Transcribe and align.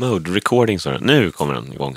Mode, 0.00 0.30
recording 0.30 0.78
det. 0.84 0.98
Nu 1.00 1.30
kommer 1.30 1.54
den 1.54 1.72
igång. 1.72 1.96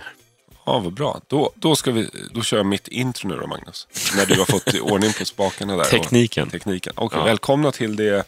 Ja, 0.65 0.79
vad 0.79 0.93
bra. 0.93 1.21
Då, 1.27 1.51
då, 1.55 1.75
ska 1.75 1.91
vi, 1.91 2.09
då 2.33 2.41
kör 2.41 2.57
jag 2.57 2.65
mitt 2.65 2.87
intro 2.87 3.27
nu 3.29 3.35
då, 3.35 3.47
Magnus. 3.47 3.87
När 4.15 4.25
du 4.25 4.39
har 4.39 4.45
fått 4.45 4.73
ordning 4.81 5.13
på 5.19 5.25
spakarna 5.25 5.77
där. 5.77 5.83
Tekniken. 5.83 6.45
Och 6.45 6.51
tekniken. 6.51 6.93
Okej, 6.95 7.19
Ja. 7.19 7.25
Välkomna 7.25 7.71
till 7.71 7.95
det 7.95 8.27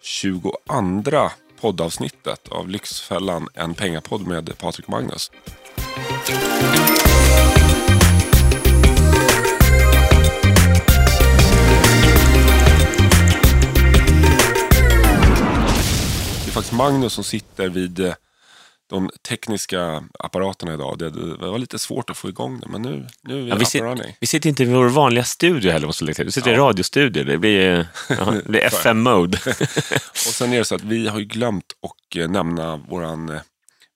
22 0.00 0.58
poddavsnittet 1.60 2.48
av 2.48 2.68
Lyxfällan, 2.68 3.48
en 3.54 3.74
pengapodd 3.74 4.26
med 4.26 4.58
Patrik 4.58 4.86
och 4.86 4.90
Magnus. 4.90 5.30
Det 16.44 16.48
är 16.48 16.52
faktiskt 16.52 16.72
Magnus 16.72 17.12
som 17.12 17.24
sitter 17.24 17.68
vid 17.68 18.00
eh, 18.00 18.14
de 18.92 19.10
tekniska 19.28 20.04
apparaterna 20.18 20.74
idag. 20.74 20.98
Det, 20.98 21.10
det 21.10 21.36
var 21.50 21.58
lite 21.58 21.78
svårt 21.78 22.10
att 22.10 22.16
få 22.16 22.28
igång 22.28 22.60
det, 22.60 22.68
men 22.68 22.82
nu, 22.82 23.06
nu 23.22 23.38
är 23.38 23.42
vi 23.42 23.48
Ja, 23.50 23.56
vi, 23.56 23.64
sit, 23.64 23.82
vi 24.20 24.26
sitter 24.26 24.48
inte 24.48 24.62
i 24.62 24.66
vår 24.66 24.88
vanliga 24.88 25.24
studio 25.24 25.72
heller, 25.72 25.86
måste 25.86 26.04
lägga 26.04 26.14
till. 26.14 26.24
Vi 26.24 26.32
sitter 26.32 26.50
i 26.50 26.54
Ja. 26.54 26.60
radiostudio. 26.60 27.24
Det 27.24 27.38
blir, 27.38 27.86
ja, 28.08 28.24
det 28.24 28.48
blir 28.48 28.60
FM-mode. 28.60 29.38
Och 30.10 30.16
sen 30.16 30.52
är 30.52 30.58
det 30.58 30.64
så 30.64 30.74
att 30.74 30.84
vi 30.84 31.08
har 31.08 31.18
ju 31.18 31.24
glömt 31.24 31.72
att 31.82 32.16
eh, 32.16 32.28
nämna 32.28 32.76
våran 32.76 33.28
eh, 33.28 33.40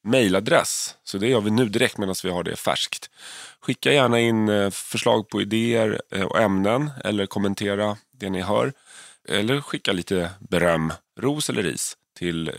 mailadress. 0.04 0.95
Så 1.04 1.18
det 1.18 1.28
gör 1.28 1.40
vi 1.40 1.51
nu 1.51 1.68
direkt 1.68 1.98
medan 1.98 2.15
vi 2.24 2.30
har 2.30 2.42
det 2.45 2.56
färskt. 2.56 3.10
Skicka 3.60 3.92
gärna 3.92 4.20
in 4.20 4.48
eh, 4.48 4.70
förslag 4.70 5.28
på 5.28 5.42
idéer 5.42 6.01
och 6.24 6.40
ämnen 6.40 6.90
eller 7.04 7.26
kommentera 7.26 7.96
det 8.12 8.30
ni 8.30 8.40
hör. 8.40 8.73
Eller 9.28 9.60
skicka 9.60 9.92
lite 9.92 10.30
beröm, 10.51 10.92
ros 11.20 11.51
eller 11.51 11.62
ris 11.62 11.96
till 12.18 12.51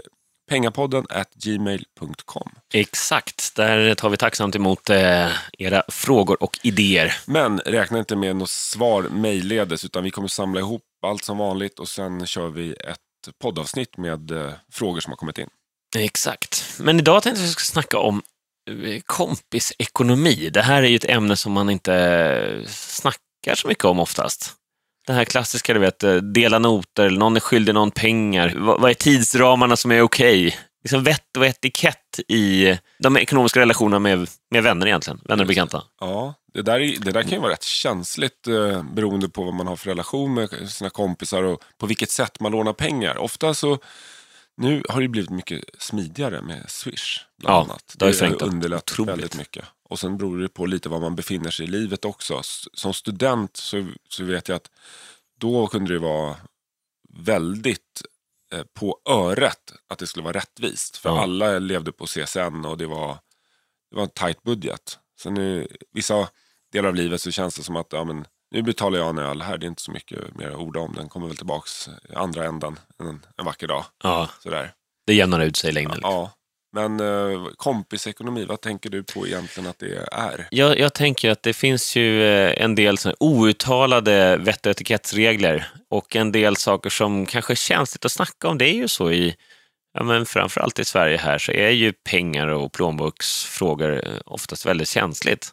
pengapodden 0.50 1.06
at 1.10 1.34
gmail.com. 1.34 2.52
Exakt, 2.74 3.56
där 3.56 3.96
tar 3.96 4.10
vi 4.10 4.18
tacksamt 4.18 4.56
emot 4.56 4.90
eh, 4.90 5.32
era 5.58 5.84
frågor 5.88 6.44
och 6.44 6.60
idéer. 6.64 7.14
Men 7.26 7.60
räkna 7.60 8.00
inte 8.00 8.16
med 8.16 8.36
något 8.36 8.50
svar 8.50 9.04
mejlledes 9.04 9.86
utan 9.86 10.04
vi 10.04 10.12
kommer 10.12 10.28
samla 10.28 10.60
ihop 10.60 10.84
allt 11.06 11.24
som 11.24 11.38
vanligt 11.38 11.80
och 11.80 11.88
sen 11.88 12.26
kör 12.26 12.48
vi 12.50 12.74
ett 12.74 13.00
poddavsnitt 13.42 13.98
med 13.98 14.32
eh, 14.32 14.54
frågor 14.72 15.00
som 15.00 15.12
har 15.12 15.18
kommit 15.18 15.38
in. 15.38 15.50
Exakt. 15.98 16.80
Men 16.80 17.00
idag 17.00 17.24
tänkte 17.24 17.42
jag 17.42 17.46
att 17.46 17.50
vi 17.50 17.54
ska 17.54 17.74
snacka 17.74 17.98
om 17.98 18.22
eh, 18.70 19.02
kompisekonomi. 19.06 20.50
Det 20.50 20.62
här 20.62 20.84
är 20.84 20.88
ju 20.88 20.96
ett 20.96 21.06
ämne 21.06 21.36
som 21.36 21.52
man 21.52 21.70
inte 21.70 21.94
eh, 21.94 22.66
snackar 22.68 23.56
så 23.56 23.68
mycket 23.68 23.86
om 23.86 24.00
oftast. 24.00 24.54
Det 25.08 25.14
här 25.14 25.26
klassiska, 25.26 25.74
du 25.74 25.80
vet, 25.80 26.04
eh, 26.04 26.16
dela 26.16 26.60
noter, 26.60 27.06
eller 27.06 27.20
någon 27.20 27.36
är 27.36 27.40
skyldig 27.40 27.74
någon 27.74 27.92
pengar. 27.92 28.54
Vad, 28.58 28.90
är 28.90 28.94
tidsramarna 28.94 29.76
som 29.76 29.92
är 29.92 30.02
okej? 30.02 30.58
Liksom 30.84 31.04
vett 31.04 31.38
och 31.38 31.46
etikett 31.46 32.20
i 32.28 32.78
de 33.00 33.18
ekonomiska 33.18 33.60
relationerna 33.60 34.00
med, 34.00 34.30
med 34.52 34.64
vänner 34.64 34.88
egentligen, 34.88 35.20
vänner 35.26 35.44
och 35.44 35.48
bekanta. 35.48 35.84
Ja, 36.00 36.34
det 36.54 36.62
där, 36.62 36.80
är- 36.80 37.00
det 37.00 37.12
där 37.12 37.22
kan 37.22 37.32
ju 37.32 37.40
vara 37.40 37.52
rätt 37.52 37.64
känsligt 37.64 38.48
eh, 38.48 38.84
beroende 38.84 39.30
på 39.30 39.44
vad 39.44 39.54
man 39.54 39.68
har 39.68 39.76
för 39.76 39.90
relation 39.90 40.34
med 40.34 40.70
sina 40.70 40.90
kompisar 40.90 41.44
och 41.44 41.62
på 41.78 41.86
vilket 41.86 42.12
sätt 42.12 42.40
man 42.40 42.52
lånar 42.52 42.74
pengar. 42.74 43.18
Ofta 43.18 43.54
så, 43.54 43.78
nu 44.58 44.84
har 44.90 45.02
det 45.02 45.08
blivit 45.08 45.30
mycket 45.30 45.64
smidigare 45.80 46.42
med 46.42 46.64
Swish. 46.68 47.20
Bland 47.40 47.56
Ja, 47.56 47.62
annat. 47.64 47.94
det 47.98 48.06
har 48.06 48.12
ju 48.12 48.18
förenklat 48.18 48.50
underlättat 48.50 48.92
otroligt. 48.92 49.12
väldigt 49.12 49.38
mycket. 49.38 49.66
Och 49.90 50.00
sen 50.00 50.18
beror 50.18 50.38
det 50.38 50.50
på 50.50 50.66
lite 50.66 50.90
var 50.90 51.00
man 51.00 51.16
befinner 51.16 51.50
sig 51.52 51.66
i 51.66 51.70
livet 51.70 52.06
också. 52.06 52.42
Som 52.74 52.94
student 52.94 53.58
så, 53.58 53.88
så 54.10 54.24
vet 54.24 54.48
jag 54.48 54.56
att 54.56 54.72
då 55.40 55.68
kunde 55.68 55.94
det 55.94 56.00
vara 56.00 56.36
väldigt 57.10 58.02
eh, 58.54 58.64
på 58.74 59.00
öret 59.10 59.74
att 59.88 60.00
det 60.00 60.08
skulle 60.08 60.24
vara 60.24 60.38
rättvist. 60.38 60.98
För 60.98 61.10
Ja. 61.10 61.22
alla 61.22 61.60
levde 61.60 61.92
på 61.92 62.06
CSN 62.06 62.66
och 62.66 62.78
det 62.78 62.86
var, 62.88 63.18
det 63.90 63.96
var 63.96 64.04
en 64.04 64.10
tight 64.10 64.44
budget. 64.44 65.00
Sen 65.20 65.34
nu, 65.34 65.68
vissa 65.94 66.30
delar 66.72 66.90
av 66.90 66.96
livet 66.96 67.22
så 67.22 67.32
känns 67.32 67.56
det 67.56 67.64
som 67.64 67.76
att 67.76 67.88
ja, 67.94 68.04
men, 68.04 68.26
nu 68.52 68.62
betalar 68.62 69.00
jag 69.00 69.10
en 69.10 69.18
öl 69.18 69.42
här, 69.42 69.58
det 69.58 69.66
är 69.66 69.68
inte 69.68 69.82
så 69.82 69.92
mycket 69.92 70.36
mer 70.36 70.48
att 70.50 70.56
orda 70.58 70.80
om. 70.80 70.94
Den 70.94 71.10
kommer 71.10 71.28
väl 71.28 71.38
tillbaks 71.38 71.90
i 72.10 72.14
andra 72.16 72.46
ändan 72.46 72.80
en, 73.00 73.26
en 73.38 73.46
vacker 73.46 73.68
dag. 73.68 73.86
Ja, 74.04 74.30
Sådär. 74.40 74.74
det 75.06 75.14
jämnar 75.14 75.40
ut 75.40 75.56
sig 75.56 75.70
i 75.70 75.74
längden. 75.74 76.00
Ja. 76.02 76.32
Men 76.78 77.00
eh, 77.00 77.48
kompisekonomi, 77.58 78.46
vad 78.46 78.62
tänker 78.62 78.90
du 78.90 79.04
på 79.04 79.28
egentligen 79.28 79.70
att 79.70 79.80
det 79.80 80.08
är? 80.12 80.48
Jag, 80.52 80.80
jag 80.80 80.94
tänker 80.94 81.32
att 81.32 81.44
det 81.44 81.54
finns 81.54 81.96
ju 81.96 82.24
eh, 82.24 82.64
en 82.64 82.76
del 82.76 82.98
outtalade 83.20 84.38
vett 84.38 84.66
och 84.66 84.72
etikettsregler 84.72 85.68
och 85.90 86.16
en 86.16 86.32
del 86.32 86.56
saker 86.56 86.90
som 86.90 87.26
kanske 87.26 87.54
är 87.54 87.56
känsligt 87.56 88.06
att 88.06 88.12
snacka 88.12 88.48
om. 88.48 88.58
Det 88.58 88.70
är 88.70 88.74
ju 88.74 88.88
så 88.88 89.12
i, 89.12 89.36
ja 89.94 90.04
men 90.04 90.26
framförallt 90.26 90.80
i 90.80 90.86
Sverige 90.86 91.18
här, 91.18 91.38
så 91.38 91.52
är 91.52 91.70
ju 91.70 91.94
pengar 91.94 92.48
och 92.48 92.72
plånboksfrågor 92.74 93.94
eh, 93.94 94.12
oftast 94.26 94.66
väldigt 94.66 94.90
känsligt. 94.90 95.52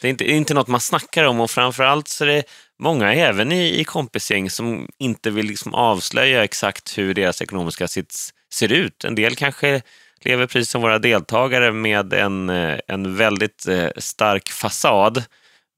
Det 0.00 0.08
är 0.08 0.10
inte, 0.10 0.24
inte 0.24 0.54
något 0.54 0.68
man 0.68 0.80
snackar 0.80 1.24
om 1.24 1.40
och 1.40 1.50
framförallt 1.50 2.08
så 2.08 2.24
är 2.24 2.28
det 2.28 2.42
många, 2.78 3.14
även 3.14 3.52
i, 3.52 3.80
i 3.80 3.84
kompisgäng, 3.84 4.50
som 4.50 4.88
inte 4.98 5.30
vill 5.30 5.46
liksom 5.46 5.74
avslöja 5.74 6.44
exakt 6.44 6.98
hur 6.98 7.14
deras 7.14 7.42
ekonomiska 7.42 7.88
sits 7.88 8.32
ser 8.52 8.72
ut. 8.72 9.04
En 9.04 9.14
del 9.14 9.36
kanske 9.36 9.82
lever 10.26 10.46
precis 10.46 10.70
som 10.70 10.82
våra 10.82 10.98
deltagare 10.98 11.72
med 11.72 12.12
en, 12.12 12.50
eh, 12.50 12.78
en 12.88 13.16
väldigt 13.16 13.68
eh, 13.68 13.88
stark 13.96 14.48
fasad, 14.48 15.24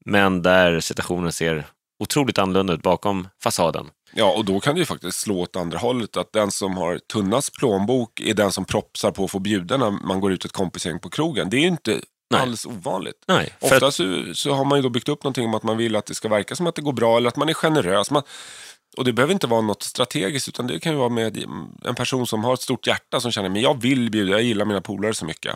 men 0.05 0.41
där 0.41 0.79
situationen 0.79 1.31
ser 1.31 1.65
otroligt 1.99 2.37
annorlunda 2.37 2.73
ut 2.73 2.81
bakom 2.81 3.27
fasaden. 3.43 3.89
Ja, 4.13 4.33
och 4.37 4.45
då 4.45 4.59
kan 4.59 4.75
det 4.75 4.79
ju 4.79 4.85
faktiskt 4.85 5.19
slå 5.19 5.39
åt 5.39 5.55
andra 5.55 5.77
hållet. 5.77 6.17
Att 6.17 6.33
den 6.33 6.51
som 6.51 6.77
har 6.77 6.99
tunnast 7.13 7.53
plånbok 7.53 8.19
är 8.19 8.33
den 8.33 8.51
som 8.51 8.65
propsar 8.65 9.11
på 9.11 9.23
att 9.23 9.31
få 9.31 9.39
bjuda 9.39 9.77
när 9.77 9.91
man 9.91 10.19
går 10.19 10.31
ut 10.31 10.45
ett 10.45 10.51
kompisgäng 10.51 10.99
på 10.99 11.09
krogen. 11.09 11.49
Det 11.49 11.57
är 11.57 11.61
ju 11.61 11.67
inte 11.67 12.01
Nej. 12.31 12.41
alls 12.41 12.65
ovanligt. 12.65 13.23
Nej, 13.27 13.53
Ofta 13.59 13.87
att, 13.87 13.93
så, 13.93 14.23
så 14.33 14.53
har 14.53 14.65
man 14.65 14.77
ju 14.77 14.81
då 14.81 14.89
byggt 14.89 15.09
upp 15.09 15.23
någonting 15.23 15.45
om 15.45 15.53
att 15.53 15.63
man 15.63 15.77
vill 15.77 15.95
att 15.95 16.05
det 16.05 16.15
ska 16.15 16.29
verka 16.29 16.55
som 16.55 16.67
att 16.67 16.75
det 16.75 16.81
går 16.81 16.93
bra 16.93 17.17
eller 17.17 17.27
att 17.27 17.35
man 17.35 17.49
är 17.49 17.53
generös. 17.53 18.11
Man, 18.11 18.23
och 18.97 19.03
det 19.05 19.13
behöver 19.13 19.33
inte 19.33 19.47
vara 19.47 19.61
något 19.61 19.83
strategiskt 19.83 20.47
utan 20.47 20.67
det 20.67 20.79
kan 20.79 20.91
ju 20.91 20.97
vara 20.97 21.09
med 21.09 21.37
en 21.85 21.95
person 21.95 22.27
som 22.27 22.43
har 22.43 22.53
ett 22.53 22.61
stort 22.61 22.87
hjärta 22.87 23.19
som 23.19 23.31
känner 23.31 23.49
men 23.49 23.61
jag 23.61 23.81
vill 23.81 24.11
bjuda, 24.11 24.31
jag 24.31 24.41
gillar 24.41 24.65
mina 24.65 24.81
polare 24.81 25.13
så 25.13 25.25
mycket. 25.25 25.55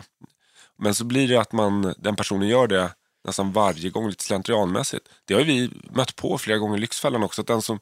Men 0.78 0.94
så 0.94 1.04
blir 1.04 1.28
det 1.28 1.36
att 1.36 1.52
man, 1.52 1.94
den 1.98 2.16
personen 2.16 2.48
gör 2.48 2.66
det 2.66 2.90
nästan 3.26 3.52
varje 3.52 3.90
gång 3.90 4.08
lite 4.08 4.24
slentrianmässigt. 4.24 5.06
Det 5.24 5.34
har 5.34 5.40
ju 5.40 5.46
vi 5.46 5.70
mött 5.94 6.16
på 6.16 6.38
flera 6.38 6.58
gånger 6.58 6.76
i 6.76 6.80
Lyxfällan 6.80 7.22
också. 7.22 7.40
Att 7.40 7.46
den 7.46 7.62
som 7.62 7.78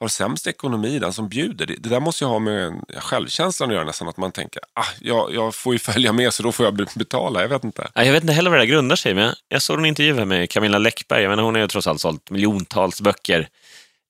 har 0.00 0.08
sämst 0.08 0.46
ekonomi, 0.46 0.98
den 0.98 1.12
som 1.12 1.28
bjuder. 1.28 1.66
Det, 1.66 1.74
det 1.78 1.88
där 1.88 2.00
måste 2.00 2.24
ju 2.24 2.28
ha 2.28 2.38
med 2.38 2.84
självkänslan 2.98 3.68
att 3.70 3.74
göra 3.74 3.84
nästan. 3.84 4.08
Att 4.08 4.16
man 4.16 4.32
tänker, 4.32 4.62
ah, 4.72 4.84
jag, 5.00 5.34
jag 5.34 5.54
får 5.54 5.72
ju 5.72 5.78
följa 5.78 6.12
med 6.12 6.34
så 6.34 6.42
då 6.42 6.52
får 6.52 6.66
jag 6.66 6.74
betala. 6.96 7.42
Jag 7.42 7.48
vet 7.48 7.64
inte. 7.64 7.90
Jag 7.94 8.12
vet 8.12 8.22
inte 8.22 8.32
heller 8.32 8.50
vad 8.50 8.58
det 8.58 8.62
här 8.62 8.70
grundar 8.70 8.96
sig 8.96 9.12
i, 9.12 9.14
men 9.14 9.34
jag- 9.48 9.62
såg 9.62 9.78
en 9.78 9.84
intervju 9.86 10.24
med 10.24 10.50
Camilla 10.50 10.78
Läckberg. 10.78 11.22
Jag 11.22 11.30
menar, 11.30 11.42
hon 11.42 11.54
har 11.54 11.62
ju 11.62 11.68
trots 11.68 11.86
allt 11.86 12.00
sålt 12.00 12.30
miljontals 12.30 13.00
böcker 13.00 13.48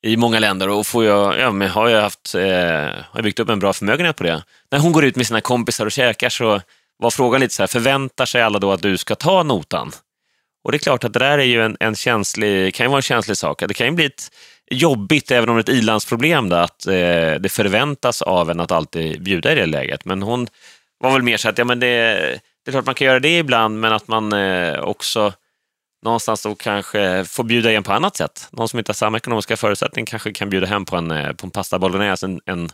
i 0.03 0.17
många 0.17 0.39
länder 0.39 0.69
och 0.69 0.87
får 0.87 1.05
jag, 1.05 1.39
ja, 1.39 1.53
men 1.53 1.69
har 1.69 1.89
jag 1.89 2.03
haft, 2.03 2.35
eh, 2.35 2.43
har 3.11 3.23
byggt 3.23 3.39
upp 3.39 3.49
en 3.49 3.59
bra 3.59 3.73
förmögenhet 3.73 4.17
på 4.17 4.25
det. 4.25 4.43
När 4.71 4.79
hon 4.79 4.93
går 4.93 5.05
ut 5.05 5.17
med 5.17 5.27
sina 5.27 5.41
kompisar 5.41 5.87
och 5.87 5.93
käkar 5.93 6.29
så 6.29 6.61
var 6.99 7.11
frågan 7.11 7.41
lite 7.41 7.55
så 7.55 7.63
här, 7.63 7.67
förväntar 7.67 8.27
sig 8.27 8.43
alla 8.43 8.59
då 8.59 8.73
att 8.73 8.83
du 8.83 8.97
ska 8.97 9.15
ta 9.15 9.43
notan? 9.43 9.93
Och 10.65 10.73
det 10.73 10.77
är 10.77 10.79
klart 10.79 11.05
att 11.05 11.13
det 11.13 11.19
där 11.19 11.39
är 11.39 11.45
ju 11.45 11.63
en, 11.63 11.77
en 11.81 11.95
känslig, 11.95 12.75
kan 12.75 12.85
ju 12.85 12.89
vara 12.89 12.99
en 12.99 13.03
känslig 13.03 13.37
sak. 13.37 13.63
Det 13.69 13.75
kan 13.75 13.87
ju 13.87 13.93
bli 13.93 14.05
ett 14.05 14.31
jobbigt, 14.71 15.31
även 15.31 15.49
om 15.49 15.57
det 15.57 15.61
är 15.61 15.73
ett 15.73 15.79
ilandsproblem, 15.79 16.49
då, 16.49 16.57
att 16.57 16.87
eh, 16.87 16.93
det 17.41 17.53
förväntas 17.53 18.23
av 18.23 18.51
en 18.51 18.61
att 18.61 18.73
alltid 18.73 19.23
bjuda 19.23 19.53
i 19.53 19.55
det 19.55 19.67
läget. 19.67 20.05
Men 20.05 20.23
hon 20.23 20.49
var 20.99 21.13
väl 21.13 21.23
mer 21.23 21.37
så 21.37 21.49
att 21.49 21.59
ja, 21.59 21.65
men 21.65 21.81
det, 21.81 21.87
det 22.65 22.69
är 22.69 22.73
klart 22.73 22.87
man 22.87 22.95
kan 22.95 23.07
göra 23.07 23.21
det 23.21 23.39
ibland, 23.39 23.81
men 23.81 23.93
att 23.93 24.09
man 24.09 24.33
eh, 24.33 24.81
också 24.81 25.33
någonstans 26.03 26.43
då 26.43 26.55
kanske 26.55 27.25
får 27.25 27.45
bjuda 27.45 27.71
igen 27.71 27.83
på 27.83 27.93
annat 27.93 28.17
sätt. 28.17 28.49
Någon 28.51 28.69
som 28.69 28.79
inte 28.79 28.91
har 28.91 28.95
samma 28.95 29.17
ekonomiska 29.17 29.57
förutsättning 29.57 30.07
kanske 30.07 30.33
kan 30.33 30.51
bjuda 30.51 30.67
hem 30.67 30.85
på 30.85 30.97
en, 30.97 31.11
eh, 31.11 31.33
på 31.33 31.47
en 31.47 31.51
pasta 31.51 31.79
bolognese 31.79 32.27
en, 32.27 32.41
en 32.45 32.71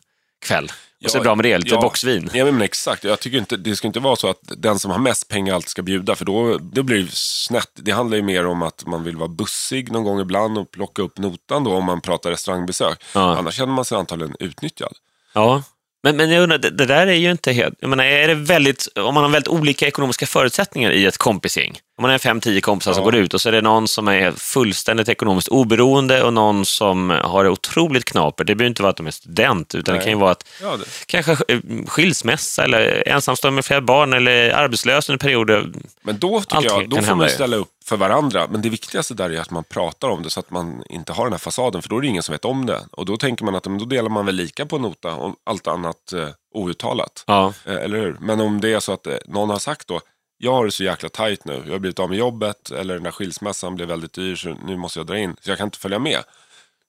kväll. 0.46 0.72
Och 1.04 1.10
så 1.10 1.16
är 1.16 1.20
det 1.20 1.24
bra 1.24 1.34
med 1.34 1.44
det, 1.44 1.58
lite 1.58 1.74
ja. 1.74 1.80
boxvin. 1.80 2.30
Ja, 2.32 2.44
men 2.44 2.62
exakt. 2.62 3.04
Jag 3.04 3.20
tycker 3.20 3.38
inte, 3.38 3.56
det 3.56 3.76
ska 3.76 3.86
inte 3.86 4.00
vara 4.00 4.16
så 4.16 4.30
att 4.30 4.40
den 4.56 4.78
som 4.78 4.90
har 4.90 4.98
mest 4.98 5.28
pengar 5.28 5.54
alltid 5.54 5.68
ska 5.68 5.82
bjuda, 5.82 6.14
för 6.14 6.24
då, 6.24 6.58
då 6.58 6.82
blir 6.82 7.02
det 7.02 7.12
snett. 7.12 7.70
Det 7.74 7.90
handlar 7.90 8.16
ju 8.16 8.22
mer 8.22 8.46
om 8.46 8.62
att 8.62 8.86
man 8.86 9.04
vill 9.04 9.16
vara 9.16 9.28
bussig 9.28 9.92
någon 9.92 10.04
gång 10.04 10.20
ibland 10.20 10.58
och 10.58 10.70
plocka 10.70 11.02
upp 11.02 11.18
notan 11.18 11.64
då 11.64 11.74
om 11.74 11.84
man 11.84 12.00
pratar 12.00 12.30
restaurangbesök. 12.30 13.04
Ja. 13.14 13.36
Annars 13.36 13.54
känner 13.54 13.72
man 13.72 13.84
sig 13.84 13.98
antagligen 13.98 14.36
utnyttjad. 14.40 14.92
Ja, 15.32 15.62
men, 16.02 16.16
men 16.16 16.30
jag 16.30 16.42
undrar, 16.42 16.58
det, 16.58 16.70
det 16.70 16.86
där 16.86 17.06
är 17.06 17.12
ju 17.14 17.30
inte 17.30 17.52
helt... 17.52 17.74
Jag 17.80 17.90
menar, 17.90 18.04
är 18.04 18.28
det 18.28 18.34
väldigt, 18.34 18.88
om 18.96 19.14
man 19.14 19.24
har 19.24 19.30
väldigt 19.30 19.48
olika 19.48 19.86
ekonomiska 19.86 20.26
förutsättningar 20.26 20.90
i 20.90 21.06
ett 21.06 21.18
kompisgäng, 21.18 21.78
Om 21.98 22.02
man 22.02 22.10
är 22.10 22.18
fem, 22.18 22.40
tio 22.40 22.60
kompisar 22.60 22.92
som 22.92 23.00
Ja. 23.00 23.04
går 23.04 23.14
ut 23.14 23.34
och 23.34 23.40
så 23.40 23.48
är 23.48 23.52
det 23.52 23.60
någon 23.60 23.88
som 23.88 24.08
är 24.08 24.32
fullständigt 24.32 25.08
ekonomiskt 25.08 25.48
oberoende 25.48 26.22
och 26.22 26.32
någon 26.32 26.64
som 26.66 27.10
har 27.10 27.44
det 27.44 27.50
otroligt 27.50 28.04
knapert. 28.04 28.46
Det 28.46 28.54
behöver 28.54 28.68
inte 28.68 28.82
vara 28.82 28.90
att 28.90 28.96
de 28.96 29.06
är 29.06 29.10
student, 29.10 29.74
utan 29.74 29.92
det 29.92 29.98
Nej. 29.98 30.04
kan 30.04 30.12
ju 30.12 30.18
vara 30.18 30.30
att 30.30 30.44
Ja, 30.62 30.76
det. 30.76 30.84
kanske 31.06 31.32
eh, 31.48 31.58
skilsmässa 31.86 32.64
eller 32.64 33.08
ensamstående 33.08 33.54
med 33.54 33.64
flera 33.64 33.80
barn 33.80 34.12
eller 34.12 34.50
arbetslös 34.50 35.08
under 35.08 35.18
perioder. 35.18 35.72
Men 36.02 36.18
då 36.18 36.40
tycker 36.40 36.56
Allt 36.56 36.64
jag, 36.66 36.88
då 36.90 37.02
får 37.02 37.14
man 37.14 37.28
ställa 37.28 37.56
upp 37.56 37.68
för 37.84 37.96
varandra. 37.96 38.46
Men 38.50 38.62
det 38.62 38.68
viktigaste 38.68 39.14
där 39.14 39.30
är 39.30 39.40
att 39.40 39.50
man 39.50 39.64
pratar 39.64 40.08
om 40.08 40.22
det 40.22 40.30
så 40.30 40.40
att 40.40 40.50
man 40.50 40.82
inte 40.90 41.12
har 41.12 41.24
den 41.24 41.32
här 41.32 41.38
fasaden. 41.38 41.82
För 41.82 41.88
då 41.88 41.96
är 41.96 42.00
det 42.00 42.06
ingen 42.06 42.22
som 42.22 42.32
vet 42.32 42.44
om 42.44 42.66
det. 42.66 42.80
Och 42.90 43.06
då 43.06 43.16
tänker 43.16 43.44
man 43.44 43.54
att 43.54 43.64
men 43.66 43.78
då 43.78 43.84
delar 43.84 44.08
man 44.08 44.26
väl 44.26 44.34
lika 44.34 44.66
på 44.66 44.78
nota 44.78 45.14
om 45.14 45.36
allt 45.44 45.66
annat 45.66 46.12
eh, 46.12 46.28
outtalat. 46.54 47.24
Ja, 47.26 47.52
Eh, 47.64 47.74
eller 47.74 47.98
hur? 47.98 48.16
Men 48.20 48.40
om 48.40 48.60
det 48.60 48.72
är 48.72 48.80
så 48.80 48.92
att 48.92 49.06
eh, 49.06 49.14
någon 49.26 49.50
har 49.50 49.58
sagt 49.58 49.88
då, 49.88 50.00
jag 50.38 50.52
har 50.52 50.64
det 50.64 50.70
så 50.72 50.84
jäkla 50.84 51.08
tajt 51.08 51.44
nu, 51.44 51.62
jag 51.66 51.72
har 51.72 51.78
blivit 51.78 51.98
av 51.98 52.08
med 52.08 52.18
jobbet 52.18 52.70
eller 52.70 52.94
den 52.94 53.02
där 53.02 53.10
skilsmässan 53.10 53.74
blev 53.74 53.88
väldigt 53.88 54.12
dyr 54.12 54.36
så 54.36 54.56
nu 54.66 54.76
måste 54.76 54.98
jag 54.98 55.06
dra 55.06 55.18
in, 55.18 55.36
så 55.40 55.50
jag 55.50 55.58
kan 55.58 55.66
inte 55.66 55.78
följa 55.78 55.98
med. 55.98 56.20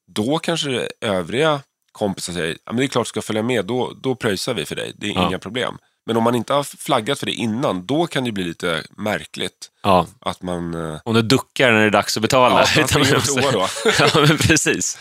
Då 0.07 0.39
kanske 0.39 0.69
det 0.69 0.89
övriga 1.01 1.61
kompisar 1.91 2.33
säger, 2.33 2.57
ja 2.65 2.71
men 2.71 2.75
det 2.77 2.83
är 2.83 2.87
klart 2.87 3.05
du 3.05 3.09
ska 3.09 3.21
följa 3.21 3.43
med, 3.43 3.65
då, 3.65 3.93
då 4.01 4.15
pröjsar 4.15 4.53
vi 4.53 4.65
för 4.65 4.75
dig, 4.75 4.91
det 4.95 5.07
är 5.07 5.13
Ja. 5.13 5.27
inga 5.27 5.39
problem. 5.39 5.77
Men 6.05 6.17
om 6.17 6.23
man 6.23 6.35
inte 6.35 6.53
har 6.53 6.63
flaggat 6.63 7.19
för 7.19 7.25
det 7.25 7.31
innan, 7.31 7.85
då 7.85 8.07
kan 8.07 8.23
det 8.23 8.31
bli 8.31 8.43
lite 8.43 8.83
märkligt 8.97 9.71
ja. 9.83 10.07
att 10.19 10.41
man... 10.41 10.73
eh, 10.91 10.99
Om 11.05 11.13
du 11.13 11.21
duckar 11.21 11.71
när 11.71 11.79
det 11.79 11.85
är 11.85 11.89
dags 11.89 12.17
att 12.17 12.21
betala. 12.21 12.65
Ja, 12.75 12.85
man 12.95 13.03
då. 13.53 13.67
ja, 13.99 14.07
men 14.27 14.37
precis. 14.37 14.97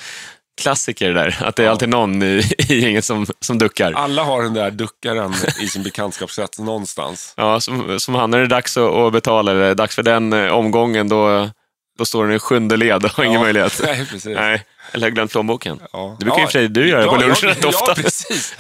Klassiker 0.62 1.14
där, 1.14 1.37
att 1.41 1.56
det 1.56 1.64
är 1.64 1.69
alltid 1.69 1.88
någon 1.88 2.23
i, 2.23 2.43
i 2.69 2.81
gänget 2.81 3.05
som, 3.05 3.26
som 3.41 3.58
duckar. 3.58 3.93
Alla 3.93 4.23
har 4.23 4.43
den 4.43 4.55
där 4.55 4.70
duckaren 4.70 5.35
i 5.61 5.67
sin 5.69 5.82
bekantskapskrets 5.82 6.58
någonstans. 6.58 7.35
Ja, 7.37 7.61
som, 7.61 8.00
som 8.00 8.14
han, 8.14 8.31
när 8.31 8.38
det 8.38 8.44
är 8.44 8.49
dags 8.49 8.76
att, 8.76 8.93
att 8.93 9.12
betala, 9.12 9.50
eller 9.50 9.75
dags 9.75 9.94
för 9.94 10.03
den 10.03 10.32
eh, 10.32 10.53
omgången, 10.53 11.08
då, 11.08 11.50
då 11.99 12.05
står 12.05 12.26
den 12.26 12.37
i 12.37 12.38
sjunde 12.38 12.76
led 12.76 13.05
och 13.05 13.11
har 13.11 13.25
ingen 13.25 13.35
Ja, 13.35 13.43
möjlighet. 13.43 13.81
Nej, 13.85 14.06
precis. 14.06 14.37
Nej, 14.37 14.64
eller 14.93 15.06
har 15.06 15.11
glömt 15.11 15.31
plånboken. 15.33 15.81
Ja. 15.93 16.17
Det 16.19 16.25
brukar 16.25 16.41
i 16.43 16.44
och 16.44 16.49
för 16.50 16.59
sig 16.59 16.69
du 16.69 16.88
göra 16.88 17.06
på 17.06 17.17
lunchen 17.17 17.49
rätt 17.49 17.59
ja, 17.62 17.69
ofta. 17.69 17.85
Ja, 17.88 17.94
precis. 17.94 18.55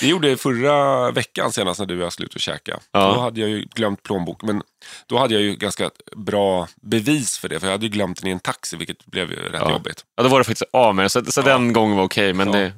Det 0.00 0.06
gjorde 0.06 0.28
jag 0.28 0.40
förra 0.40 1.10
veckan 1.10 1.52
senast 1.52 1.80
när 1.80 1.86
du 1.86 1.94
och 1.96 2.12
jag 2.18 2.24
ut 2.24 2.34
och 2.34 2.40
käka. 2.40 2.80
Ja. 2.92 3.12
Då 3.14 3.20
hade 3.20 3.40
jag 3.40 3.50
ju 3.50 3.60
glömt 3.74 4.02
plånbok, 4.02 4.42
men 4.42 4.62
då 5.06 5.18
hade 5.18 5.34
jag 5.34 5.42
ju 5.42 5.54
ganska 5.56 5.90
bra 6.16 6.68
bevis 6.82 7.38
för 7.38 7.48
det. 7.48 7.60
För 7.60 7.66
jag 7.66 7.72
hade 7.72 7.86
ju 7.86 7.92
glömt 7.92 8.20
den 8.20 8.28
i 8.28 8.30
en 8.30 8.40
taxi, 8.40 8.76
vilket 8.76 9.06
blev 9.06 9.30
rätt 9.30 9.52
Ja. 9.52 9.70
jobbigt. 9.72 10.04
Ja, 10.16 10.22
då 10.22 10.28
var 10.28 10.38
det 10.38 10.44
faktiskt 10.44 10.70
av 10.72 10.94
med 10.94 11.12
så, 11.12 11.24
så 11.24 11.40
Ja. 11.40 11.44
den 11.44 11.72
gången 11.72 11.96
var 11.96 12.04
okej, 12.04 12.32
men 12.32 12.46
Ja. 12.52 12.52
det... 12.58 12.72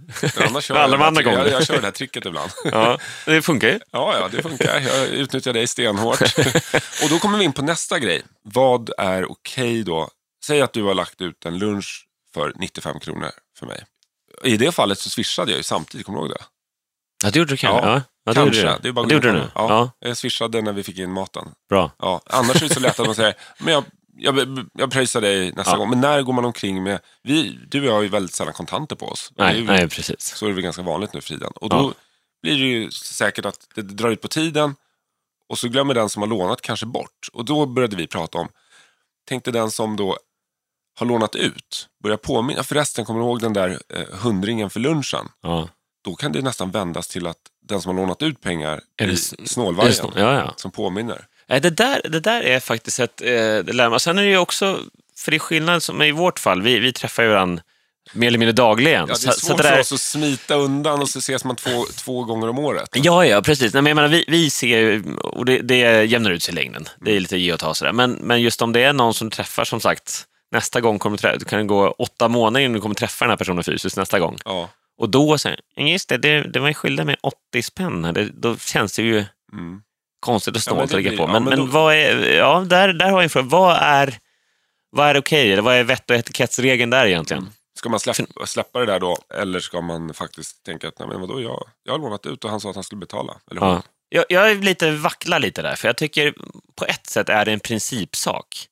Annars 0.49 0.65
kör 0.65 0.75
Alla 0.79 0.93
jag, 0.93 1.01
de 1.01 1.07
andra 1.07 1.23
gångerna. 1.23 1.45
jag, 1.45 1.53
jag 1.53 1.67
kör 1.67 1.77
det 1.77 1.83
här 1.85 1.91
tricket 1.91 2.27
ibland. 2.27 2.51
Ja, 2.65 2.99
det 3.27 3.43
funkar 3.43 3.69
ju. 3.69 3.81
Ja, 3.91 4.15
ja, 4.21 4.29
det 4.33 4.43
funkar. 4.43 4.81
Jag 4.81 5.07
utnyttjar 5.09 5.53
dig 5.53 5.67
stenhårt. 5.67 6.21
och 7.03 7.09
då 7.11 7.19
kommer 7.19 7.39
vi 7.39 7.45
in 7.45 7.53
på 7.53 7.63
nästa 7.63 7.99
grej. 7.99 8.23
Vad 8.45 8.91
är 8.99 9.31
okej 9.33 9.83
då? 9.83 10.09
Säg 10.47 10.61
att 10.63 10.73
du 10.73 10.83
har 10.83 10.95
lagt 10.95 11.21
ut 11.21 11.45
en 11.47 11.59
lunch 11.59 12.07
för 12.35 12.53
95 12.57 13.01
kronor 13.01 13.31
för 13.59 13.67
mig. 13.67 13.85
I 14.45 14.57
det 14.57 14.73
fallet 14.73 14.99
så 14.99 15.11
swishade 15.11 15.51
jag 15.51 15.57
ju 15.59 15.63
samtidigt, 15.63 16.07
kommer 16.07 16.19
du 16.19 16.25
ihåg 16.25 16.31
det? 16.35 16.45
Ja, 17.25 17.31
det 17.31 17.39
gjorde 17.39 17.53
du 17.53 17.57
kanske. 17.57 17.89
Ja, 17.91 18.03
Ja, 18.25 18.33
det 18.33 18.41
gjorde 18.41 18.61
Kanske. 18.63 18.83
Det 18.83 18.89
är 18.89 18.93
bara 18.93 19.07
det 19.07 19.15
gjorde 19.15 19.29
du 19.29 19.33
nu. 19.33 19.39
det. 19.39 19.51
Ja. 19.55 19.91
Ja, 20.01 20.09
jag 20.09 20.17
swishade 20.17 20.63
när 20.63 20.73
vi 20.73 20.83
fick 20.83 20.99
in 20.99 21.13
maten. 21.13 21.49
bra. 21.69 21.91
Ja, 21.99 22.21
annars 22.27 22.63
är 22.63 22.69
det 22.69 22.75
så 22.75 22.81
lätt 22.81 23.01
att 23.01 23.07
man 23.07 23.15
säger, 23.15 23.35
men 23.59 23.73
jag, 23.75 23.85
jag, 24.17 24.67
jag 24.75 24.91
pröjsar 24.91 25.21
dig 25.21 25.53
nästa 25.53 25.73
Ja. 25.73 25.77
gång. 25.77 25.91
Men 25.91 26.01
när 26.01 26.23
går 26.23 26.33
man 26.33 26.45
omkring 26.45 26.83
med, 26.83 27.01
vi, 27.23 27.59
du 27.69 27.81
och 27.81 27.87
jag 27.87 27.93
har 27.93 28.03
ju 28.03 28.09
väldigt 28.09 28.35
sällan 28.35 28.53
kontanter 28.55 28.97
på 28.97 29.07
oss. 29.07 29.33
Det 29.37 29.43
Nej, 29.45 29.59
ju, 29.59 29.65
nej, 29.65 29.89
precis. 29.89 30.21
Så 30.37 30.45
är 30.45 30.49
det 30.49 30.55
väl 30.55 30.65
ganska 30.65 30.83
vanligt 30.83 31.13
nu 31.13 31.21
för 31.21 31.29
tiden. 31.29 31.53
Och 31.55 31.69
då 31.69 31.77
Ja. 31.77 31.93
blir 32.43 32.53
det 32.53 32.65
ju 32.67 32.91
säkert 32.91 33.45
att 33.45 33.69
det 33.75 33.83
drar 33.83 34.11
ut 34.11 34.21
på 34.21 34.29
tiden 34.29 34.75
och 35.49 35.59
så 35.59 35.69
glömmer 35.69 35.95
den 35.95 36.09
som 36.09 36.23
har 36.23 36.29
lånat 36.29 36.61
kanske 36.63 36.87
bort. 36.87 37.29
Och 37.33 37.45
då 37.45 37.67
började 37.67 37.97
vi 37.97 38.07
prata 38.07 38.39
om, 38.39 38.49
tänkte 39.29 39.51
den 39.51 39.71
som 39.71 39.97
då 39.97 40.19
har 40.99 41.07
lånat 41.07 41.35
ut, 41.37 41.89
börja 42.03 42.17
påminna, 42.17 42.63
förresten 42.63 43.05
kommer 43.05 43.21
du 43.21 43.27
ihåg 43.27 43.41
den 43.41 43.53
där 43.53 43.79
eh, 43.95 44.19
hundringen 44.19 44.71
för 44.71 44.81
lunchen? 44.81 45.29
Ja. 45.43 45.69
Då 46.05 46.15
kan 46.15 46.33
det 46.33 46.43
nästan 46.43 46.71
vändas 46.71 47.09
till 47.09 47.27
att 47.27 47.37
den 47.69 47.81
som 47.83 47.97
har 47.97 48.03
lånat 48.03 48.23
ut 48.23 48.41
pengar 48.41 48.81
Är 48.97 49.07
det 49.07 49.13
är 49.13 49.47
snålvargen 49.47 49.89
Just, 49.91 50.03
ja, 50.17 50.35
ja. 50.35 50.55
som 50.57 50.71
påminner. 50.71 51.25
Nej, 51.49 51.61
det, 51.61 51.71
där, 51.71 52.01
det 52.09 52.21
där 52.21 52.43
är 52.43 52.61
faktiskt 52.61 53.01
ett 53.01 53.21
eh, 53.23 53.59
dilemma. 53.59 53.99
Sen 53.99 54.19
är 54.19 54.23
det 54.23 54.29
ju 54.29 54.37
också, 54.39 54.79
för 55.19 55.31
det 55.31 55.37
är 55.37 55.39
skillnad 55.39 55.83
som 55.83 56.03
i 56.03 56.13
vårt 56.13 56.39
fall, 56.39 56.63
vi, 56.63 56.79
vi 56.79 56.93
träffar 56.93 57.23
ju 57.23 57.29
varandra 57.29 57.63
mer 58.13 58.27
eller 58.29 58.39
mindre 58.39 58.53
dagligen. 58.53 59.01
Ja, 59.01 59.07
det 59.07 59.13
är 59.13 59.15
Så- 59.15 59.33
svårt 59.33 59.41
så 59.51 59.57
det 59.57 59.63
för 59.63 59.71
där- 59.71 59.81
oss 59.81 59.93
att 59.93 60.01
smita 60.01 60.55
undan 60.55 61.01
och 61.03 61.09
så 61.09 61.19
ses 61.19 61.45
man 61.45 61.57
två, 61.57 61.85
två 61.97 62.25
gånger 62.25 62.49
om 62.49 62.59
året. 62.59 62.89
Ja, 62.93 63.27
ja, 63.27 63.43
precis. 63.43 63.73
Nej, 63.75 63.83
men 63.83 63.91
jag 63.91 63.95
menar, 63.95 64.09
vi, 64.09 64.25
vi 64.29 64.51
ser 64.51 65.03
och 65.19 65.45
det, 65.45 65.59
det 65.59 66.05
jämnar 66.05 66.31
ut 66.31 66.43
sig 66.43 66.53
i 66.53 66.55
längden. 66.55 66.89
Det 67.01 67.17
är 67.17 67.21
lite 67.21 67.37
ge 67.37 67.53
och 67.53 67.59
ta 67.61 67.75
sådär. 67.75 67.93
Men, 67.93 68.13
men 68.13 68.41
just 68.43 68.63
om 68.63 68.73
det 68.73 68.81
är 68.83 68.93
någon 68.93 69.15
som 69.15 69.31
träffar, 69.31 69.65
som 69.65 69.81
sagt, 69.81 70.25
nästa 70.53 70.81
gång 70.81 70.99
kommer 70.99 71.17
du 71.33 71.39
det 71.39 71.45
kan 71.45 71.67
gå 71.67 71.91
åtta 71.91 72.29
månader 72.29 72.61
innan 72.65 72.73
du 72.75 72.81
kommer 72.81 72.95
träffa 72.95 73.25
den 73.25 73.31
här 73.31 73.37
personen 73.37 73.65
fysiskt 73.65 73.97
nästa 73.97 74.19
gång. 74.21 74.39
Ja. 74.45 74.69
Och 74.99 75.09
då 75.09 75.39
säger 75.39 75.61
just 75.77 76.09
det, 76.09 76.17
det, 76.19 76.41
det 76.43 76.61
var 76.61 76.69
ju 76.69 76.75
skillnad 76.75 77.07
med 77.07 77.17
80 77.23 77.63
spänn. 77.63 78.05
här. 78.05 78.13
Det, 78.13 78.25
då 78.25 78.57
känns 78.57 78.97
det 78.97 79.03
ju 79.03 79.25
Mm. 79.53 79.83
konstigt 80.21 80.57
och 80.57 80.63
Ja, 80.67 80.75
men 80.75 80.89
snålt 80.89 80.91
det 80.91 80.97
att 80.97 81.03
lägga 81.05 81.17
på. 81.17 81.23
ja, 81.23 81.27
Men, 81.33 81.45
men 81.45 81.51
men, 81.51 81.59
då- 81.59 81.73
vad 81.73 81.95
är, 81.95 82.31
ja, 82.37 82.65
där, 82.67 82.93
där 82.93 83.05
har 83.07 83.13
jag 83.13 83.23
en 83.25 83.31
fråga. 83.31 83.47
Vad 83.49 83.77
är, 83.77 84.19
vad 84.91 85.07
är 85.09 85.17
okej? 85.19 85.53
Eller 85.53 85.63
vad 85.63 85.75
är 85.75 85.85
vett 85.85 86.11
och 86.11 86.17
etikettsregeln 86.17 86.91
där 86.91 87.07
egentligen? 87.07 87.49
Ska 87.79 87.89
man 87.89 88.01
släppa, 88.01 88.47
släppa 88.47 88.79
det 88.79 88.87
där 88.87 89.01
då? 89.01 89.19
Eller 89.35 89.61
ska 89.61 89.81
man 89.81 90.15
faktiskt 90.15 90.63
tänka 90.65 90.89
att 90.89 90.99
nej, 90.99 91.09
men 91.09 91.21
vadå, 91.21 91.41
jag, 91.41 91.65
jag 91.83 91.93
har 91.93 91.99
lånat 91.99 92.27
ut 92.27 92.45
och 92.45 92.51
han 92.51 92.61
sa 92.61 92.69
att 92.71 92.75
han 92.77 92.85
skulle 92.85 92.99
betala. 92.99 93.37
Eller. 93.51 93.61
Ja. 93.61 93.83
Jag, 94.09 94.25
jag 94.29 94.51
är 94.51 94.55
lite 94.55 94.91
vacklar 94.91 95.39
lite 95.41 95.63
där, 95.63 95.75
för 95.75 95.89
jag 95.89 95.97
tycker 95.97 96.35
på 96.77 96.85
ett 96.85 97.07
sätt 97.07 97.29
är 97.29 97.45
det 97.45 97.53
en 97.53 97.61
principsak. 97.61 98.67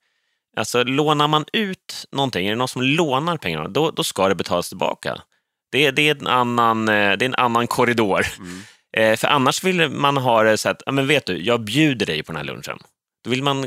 Alltså 0.56 0.84
lånar 0.84 1.28
man 1.28 1.44
ut 1.52 2.06
någonting, 2.12 2.46
är 2.46 2.50
det 2.50 2.56
någon 2.56 2.68
som 2.68 2.82
lånar 2.82 3.36
pengarna, 3.36 3.68
då, 3.68 3.90
då 3.90 4.04
ska 4.04 4.28
det 4.28 4.34
betalas 4.34 4.68
tillbaka. 4.68 5.22
Det, 5.72 5.90
det, 5.90 6.08
är, 6.08 6.14
en 6.20 6.26
annan, 6.26 6.88
eh, 6.88 6.94
det 6.94 7.24
är 7.24 7.28
en 7.28 7.34
annan 7.34 7.66
korridor. 7.66 8.26
Mm. 8.38 8.60
Eh, 8.96 9.16
för 9.16 9.28
annars 9.28 9.64
vill 9.64 9.88
man 9.90 10.16
ha 10.16 10.42
det 10.42 10.58
så 10.58 10.68
att, 10.68 10.82
ja, 10.86 10.92
men 10.92 11.06
vet 11.06 11.26
du, 11.26 11.42
jag 11.42 11.60
bjuder 11.64 12.06
dig 12.06 12.22
på 12.22 12.32
den 12.32 12.36
här 12.36 12.54
lunchen. 12.54 12.78
Då 13.24 13.30
vill 13.30 13.42
man, 13.42 13.62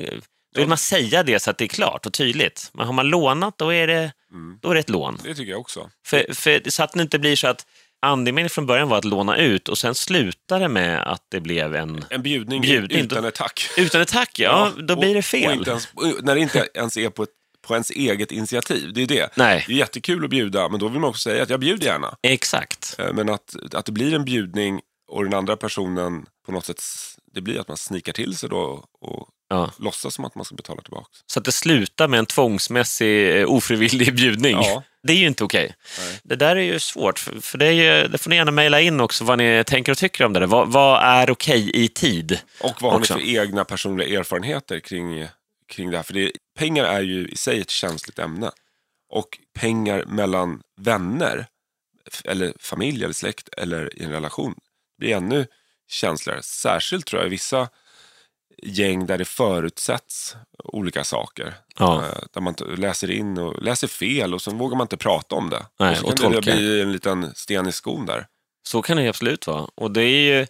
då 0.54 0.60
vill 0.60 0.68
man 0.68 0.78
säga 0.78 1.24
det 1.24 1.40
så 1.40 1.50
att 1.52 1.58
det 1.58 1.66
är 1.66 1.68
klart 1.68 2.06
och 2.06 2.14
tydligt. 2.14 2.70
Men 2.74 2.86
har 2.86 2.94
man 2.94 3.08
lånat, 3.08 3.58
då 3.58 3.74
är 3.74 3.88
det, 3.88 4.12
Mm. 4.32 4.60
då 4.62 4.70
är 4.70 4.74
det 4.74 4.80
ett 4.80 4.90
lån. 4.90 5.20
Det 5.24 5.36
tycker 5.36 5.52
jag 5.52 5.60
också. 5.60 5.90
För, 6.06 6.34
för, 6.34 6.70
så 6.70 6.84
att 6.84 6.92
det 6.94 7.02
inte 7.02 7.20
blir 7.20 7.36
så 7.36 7.48
att 7.48 7.66
andemeningen 8.04 8.50
från 8.50 8.66
början 8.66 8.90
var 8.90 8.98
att 8.98 9.06
låna 9.06 9.38
ut 9.38 9.70
och 9.70 9.78
sen 9.78 9.96
slutar 9.96 10.60
det 10.60 10.68
med 10.68 11.02
att 11.12 11.22
det 11.32 11.40
blev 11.40 11.76
en... 11.76 12.06
En 12.10 12.22
bjudning, 12.22 12.62
Bjudning, 12.62 13.00
utan 13.06 13.26
ett 13.26 13.36
tack. 13.36 13.70
Utan 13.78 14.02
ett 14.02 14.08
tack, 14.08 14.40
ja, 14.40 14.72
då 14.78 14.94
och- 14.94 15.00
blir 15.00 15.16
det 15.16 15.22
fel. 15.22 15.68
ens, 15.68 15.88
när 16.22 16.36
det 16.36 16.42
inte 16.42 16.68
ens 16.74 16.98
är 16.98 17.10
på, 17.10 17.24
ett, 17.24 17.30
på 17.68 17.74
ens 17.74 17.90
eget 17.92 18.32
initiativ. 18.32 18.94
Det 18.94 19.02
är 19.02 19.08
det. 19.08 19.30
Nej, 19.38 19.64
Det 19.68 19.74
är 19.74 19.78
jättekul 19.78 20.24
att 20.24 20.30
bjuda, 20.30 20.70
men 20.70 20.80
då 20.80 20.88
vill 20.88 21.00
man 21.00 21.10
också 21.10 21.30
säga 21.30 21.44
att 21.44 21.50
jag 21.50 21.60
bjuder 21.60 21.86
gärna. 21.86 22.16
exakt. 22.24 22.96
Eh, 23.00 23.14
Men 23.14 23.30
att, 23.30 23.56
att 23.74 23.86
det 23.86 23.92
blir 23.92 24.14
en 24.16 24.26
bjudning 24.26 24.80
och 25.08 25.24
den 25.24 25.34
andra 25.34 25.58
personen 25.58 26.26
på 26.46 26.52
något 26.52 26.66
sätt, 26.66 26.82
det 27.34 27.42
blir 27.42 27.60
att 27.60 27.68
man 27.68 27.78
snikar 27.78 28.14
till 28.14 28.38
sig 28.38 28.50
då 28.50 28.84
och 29.02 29.28
Ja. 29.54 29.72
låtsas 29.80 30.14
som 30.14 30.26
att 30.26 30.36
man 30.36 30.46
ska 30.46 30.56
betala 30.56 30.82
tillbaka. 30.82 31.08
Så 31.26 31.40
att 31.40 31.46
det 31.46 31.52
slutar 31.52 32.08
med 32.08 32.20
en 32.20 32.26
tvångsmässig, 32.26 33.42
eh, 33.42 33.50
ofrivillig 33.50 34.16
bjudning. 34.16 34.56
Ja. 34.56 34.84
Det 35.08 35.14
är 35.14 35.18
ju 35.18 35.28
inte 35.28 35.44
okej. 35.44 35.76
Nej. 36.00 36.20
Det 36.24 36.36
där 36.36 36.56
är 36.56 36.62
ju 36.62 36.80
svårt, 36.80 37.20
för, 37.20 37.58
det, 37.58 37.74
ju, 37.74 38.08
det 38.08 38.18
får 38.18 38.30
ni 38.30 38.36
gärna 38.36 38.52
mejla 38.52 38.82
in 38.82 39.00
också 39.00 39.24
vad 39.24 39.38
ni 39.38 39.64
tänker 39.68 39.92
och 39.92 39.98
tycker 39.98 40.26
om 40.26 40.34
det 40.34 40.40
där. 40.40 40.48
Vad, 40.48 40.72
vad 40.72 41.04
är 41.04 41.30
okej 41.30 41.72
i 41.74 41.88
tid? 41.88 42.40
Och 42.60 42.82
vad 42.82 42.92
har 42.92 43.00
ni 43.00 43.04
Också. 43.04 43.14
för 43.14 43.22
egna 43.22 43.66
personliga 43.66 44.20
erfarenheter 44.20 44.80
kring, 44.80 45.28
kring 45.68 45.92
det 45.92 45.98
här? 45.98 46.04
För 46.04 46.14
det, 46.14 46.32
pengar 46.58 46.84
är 46.84 47.02
ju 47.02 47.28
i 47.28 47.36
sig 47.36 47.62
ett 47.62 47.70
känsligt 47.70 48.20
ämne. 48.20 48.52
Och 49.10 49.40
pengar 49.60 50.06
mellan 50.06 50.62
vänner, 50.78 51.46
eller 52.26 52.54
familj 52.60 53.04
eller 53.04 53.14
släkt 53.14 53.50
eller 53.58 54.00
i 54.00 54.04
en 54.04 54.12
relation 54.12 54.56
blir 54.98 55.16
ännu 55.16 55.46
känsligare. 55.90 56.44
Särskilt 56.44 57.06
tror 57.06 57.22
jag 57.22 57.28
i 57.28 57.30
vissa 57.30 57.70
gäng 58.64 59.06
där 59.06 59.18
det 59.18 59.26
förutsätts 59.26 60.36
olika 60.64 61.04
saker. 61.04 61.54
Ja. 61.80 61.96
Eh, 62.06 62.18
Där 62.34 62.42
man 62.42 62.56
läser 62.78 63.12
in 63.12 63.38
och 63.38 63.62
läser 63.64 63.88
fel 63.88 64.34
och 64.34 64.42
så 64.42 64.52
vågar 64.52 64.78
man 64.78 64.86
inte 64.86 64.98
prata 64.98 65.36
om 65.36 65.50
det. 65.50 65.66
Nej, 65.80 65.96
så 65.96 66.08
och 66.08 66.18
kan 66.18 66.32
det 66.32 66.36
tolka. 66.38 66.56
bli 66.56 66.82
en 66.82 66.92
liten 66.92 67.36
sten 67.36 67.68
i 67.68 67.72
skon 67.72 68.06
där. 68.06 68.26
Så 68.68 68.82
kan 68.82 68.98
det 68.98 69.08
absolut 69.10 69.48
vara. 69.48 69.68
Och 69.76 69.92
det 69.92 70.02
är 70.04 70.38
ju 70.40 70.48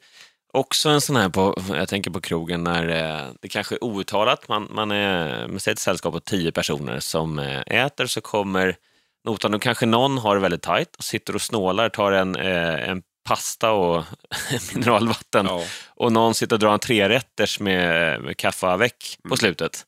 också 0.54 0.90
en 0.90 1.02
sån 1.02 1.16
här, 1.16 1.30
på, 1.30 1.62
jag 1.70 1.88
tänker 1.90 2.12
på 2.12 2.22
krogen, 2.22 2.64
när 2.64 2.88
eh, 2.88 3.28
det 3.42 3.50
kanske 3.50 3.76
är 3.76 3.84
outtalat. 3.84 4.48
Man, 4.48 4.68
man, 4.72 4.92
är, 4.92 5.48
man 5.48 5.60
säger 5.60 5.74
ett 5.76 5.80
sällskap 5.80 6.14
på 6.14 6.20
tio 6.20 6.52
personer 6.52 7.00
som 7.00 7.40
eh, 7.40 7.60
äter, 7.60 8.06
så 8.06 8.22
kommer 8.22 8.76
notan. 9.26 9.52
Nu 9.52 9.60
kanske 9.60 9.86
någon 9.86 10.18
har 10.18 10.36
det 10.36 10.42
väldigt 10.42 10.62
tajt 10.62 10.96
och 10.96 11.04
sitter 11.04 11.36
och 11.36 11.42
snålar, 11.42 11.90
tar 11.90 12.12
en, 12.12 12.36
en 12.36 13.04
pasta 13.24 13.72
och 13.72 14.04
mineralvatten. 14.74 15.46
Ja. 15.46 15.64
Och 15.88 16.12
någon 16.12 16.34
sitter 16.36 16.56
och 16.56 16.60
drar 16.60 16.74
en 16.74 16.80
trerätters 16.80 17.60
med, 17.60 18.22
med 18.22 18.38
kaffe 18.38 18.68
avec 18.68 19.18
Mm. 19.24 19.30
på 19.30 19.38
slutet. 19.38 19.86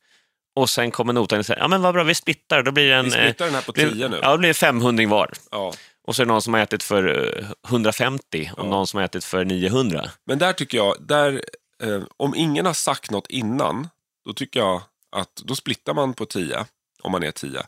Och 0.55 0.69
sen 0.69 0.91
kommer 0.91 1.13
notan 1.13 1.39
och 1.39 1.45
säger, 1.45 1.59
ja 1.61 1.67
men 1.67 1.81
vad 1.81 1.93
bra, 1.93 2.03
vi 2.03 2.15
splittar. 2.15 2.63
Då 2.63 2.71
blir 2.71 2.89
det 2.89 2.95
en... 2.95 3.05
Vi 3.05 3.11
eh, 3.15 3.21
splittar 3.21 3.45
den 3.45 3.53
här 3.55 3.61
på 3.61 3.71
blir- 3.71 3.91
tio 3.91 4.07
nu. 4.07 4.19
Ja, 4.21 4.31
det 4.31 4.37
blir 4.37 4.53
500 4.53 5.07
var. 5.07 5.31
Ja. 5.51 5.73
Och 6.07 6.15
så 6.15 6.21
är 6.21 6.25
det 6.25 6.31
någon 6.31 6.41
som 6.41 6.53
har 6.53 6.61
ätit 6.61 6.83
för 6.83 7.27
eh, 7.39 7.45
150 7.67 8.51
och 8.57 8.65
Ja. 8.65 8.69
någon 8.69 8.87
som 8.87 8.97
har 8.97 9.05
ätit 9.05 9.23
för 9.23 9.45
900. 9.45 10.09
Men 10.25 10.39
där 10.39 10.53
tycker 10.53 10.77
jag, 10.77 10.95
där, 10.99 11.41
eh, 11.83 12.01
om 12.17 12.35
ingen 12.35 12.65
har 12.65 12.73
sagt 12.73 13.11
något 13.11 13.27
innan, 13.27 13.87
då 14.25 14.33
tycker 14.33 14.59
jag 14.59 14.81
att 15.15 15.35
då 15.35 15.55
splittar 15.55 15.93
man 15.93 16.13
på 16.13 16.25
10, 16.25 16.65
om 17.03 17.11
man 17.11 17.23
är 17.23 17.31
10. 17.31 17.61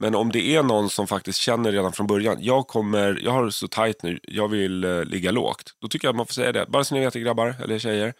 Men 0.00 0.14
om 0.14 0.32
det 0.32 0.54
är 0.56 0.62
någon 0.62 0.90
som 0.90 1.06
faktiskt 1.06 1.38
känner 1.38 1.72
redan 1.72 1.92
från 1.92 2.06
början, 2.06 2.36
jag 2.40 2.66
kommer, 2.66 3.20
jag 3.24 3.30
har 3.30 3.44
det 3.44 3.52
så 3.52 3.68
tight 3.68 4.02
nu, 4.02 4.20
jag 4.22 4.48
vill 4.48 4.84
eh, 4.84 5.04
ligga 5.04 5.30
lågt. 5.30 5.74
Då 5.80 5.88
tycker 5.88 6.06
jag 6.06 6.12
att 6.12 6.16
man 6.16 6.26
får 6.26 6.34
säga 6.34 6.52
det. 6.52 6.66
Bara 6.68 6.84
så 6.84 6.94
ni 6.94 7.00
vet 7.00 7.14
grabbar, 7.14 7.54
eller 7.64 7.78
tjejer. 7.78 8.14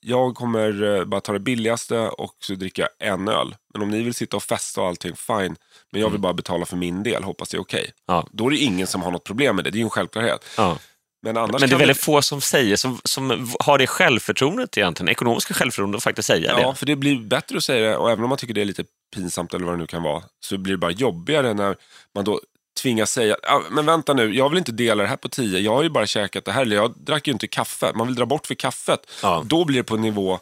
Jag 0.00 0.34
kommer 0.34 0.96
eh, 0.96 1.04
bara 1.04 1.20
ta 1.20 1.32
det 1.32 1.38
billigaste 1.40 1.98
och 1.98 2.34
så 2.40 2.54
dricka 2.54 2.88
en 2.98 3.28
öl. 3.28 3.54
Men 3.72 3.82
om 3.82 3.90
ni 3.90 4.02
vill 4.02 4.14
sitta 4.14 4.36
och 4.36 4.42
festa 4.42 4.80
och 4.80 4.86
allting, 4.86 5.16
fine. 5.16 5.56
Men 5.92 6.00
jag 6.00 6.10
vill 6.10 6.20
bara 6.20 6.32
betala 6.32 6.66
för 6.66 6.76
min 6.76 7.02
del, 7.02 7.24
hoppas 7.24 7.48
det 7.48 7.56
är 7.56 7.60
okej. 7.60 7.90
Ja. 8.06 8.26
Då 8.32 8.46
är 8.46 8.50
det 8.50 8.56
ingen 8.56 8.86
som 8.86 9.02
har 9.02 9.10
något 9.10 9.24
problem 9.24 9.56
med 9.56 9.64
det, 9.64 9.70
det 9.70 9.76
är 9.76 9.80
ju 9.80 9.84
en 9.84 9.90
självklarhet. 9.90 10.44
Ja. 10.56 10.78
Men 11.22 11.36
annars 11.36 11.60
Men 11.60 11.70
det 11.70 11.76
är 11.76 11.78
väldigt 11.78 12.00
få 12.04 12.22
som 12.22 12.40
säger, 12.40 12.76
som, 12.76 13.00
som 13.04 13.50
har 13.60 13.78
det 13.78 13.86
självförtroendet 13.86 14.78
egentligen, 14.78 15.08
ekonomiska 15.08 15.54
självförtroendet 15.54 15.96
att 15.96 16.02
faktiskt 16.04 16.26
säga 16.26 16.60
Ja, 16.60 16.68
det. 16.70 16.74
för 16.74 16.86
det 16.86 16.96
blir 16.96 17.20
bättre 17.20 17.56
att 17.56 17.64
säga 17.64 17.90
det 17.90 17.96
och 17.96 18.10
även 18.10 18.24
om 18.24 18.28
man 18.28 18.38
tycker 18.38 18.54
det 18.54 18.60
är 18.60 18.64
lite 18.64 18.84
pinsamt 19.16 19.54
eller 19.54 19.64
vad 19.66 19.74
det 19.74 19.78
nu 19.78 19.86
kan 19.86 20.02
vara 20.02 20.22
så 20.40 20.58
blir 20.58 20.72
det 20.74 20.78
bara 20.78 20.90
jobbigare 20.90 21.54
när 21.54 21.76
man 22.14 22.24
då 22.24 22.40
tvingas 22.82 23.12
säga, 23.12 23.36
"Ja, 23.42 23.62
men 23.70 23.86
vänta 23.86 24.14
nu, 24.14 24.34
jag 24.34 24.48
vill 24.48 24.58
inte 24.58 24.72
dela 24.72 25.02
det 25.02 25.08
här 25.08 25.16
på 25.16 25.28
tio, 25.28 25.58
jag 25.58 25.74
har 25.74 25.82
ju 25.82 25.90
bara 25.90 26.06
käkat 26.06 26.44
det 26.44 26.52
här, 26.52 26.62
eller 26.62 26.76
jag 26.76 26.94
drack 26.96 27.26
ju 27.26 27.32
inte 27.32 27.46
kaffe. 27.46 27.92
Man 27.94 28.06
vill 28.06 28.16
dra 28.16 28.26
bort 28.26 28.46
för 28.46 28.54
kaffet. 28.54 29.00
Ja. 29.22 29.42
Då 29.46 29.64
blir 29.64 29.76
det 29.76 29.84
på 29.84 29.94
en 29.94 30.00
nivå 30.00 30.38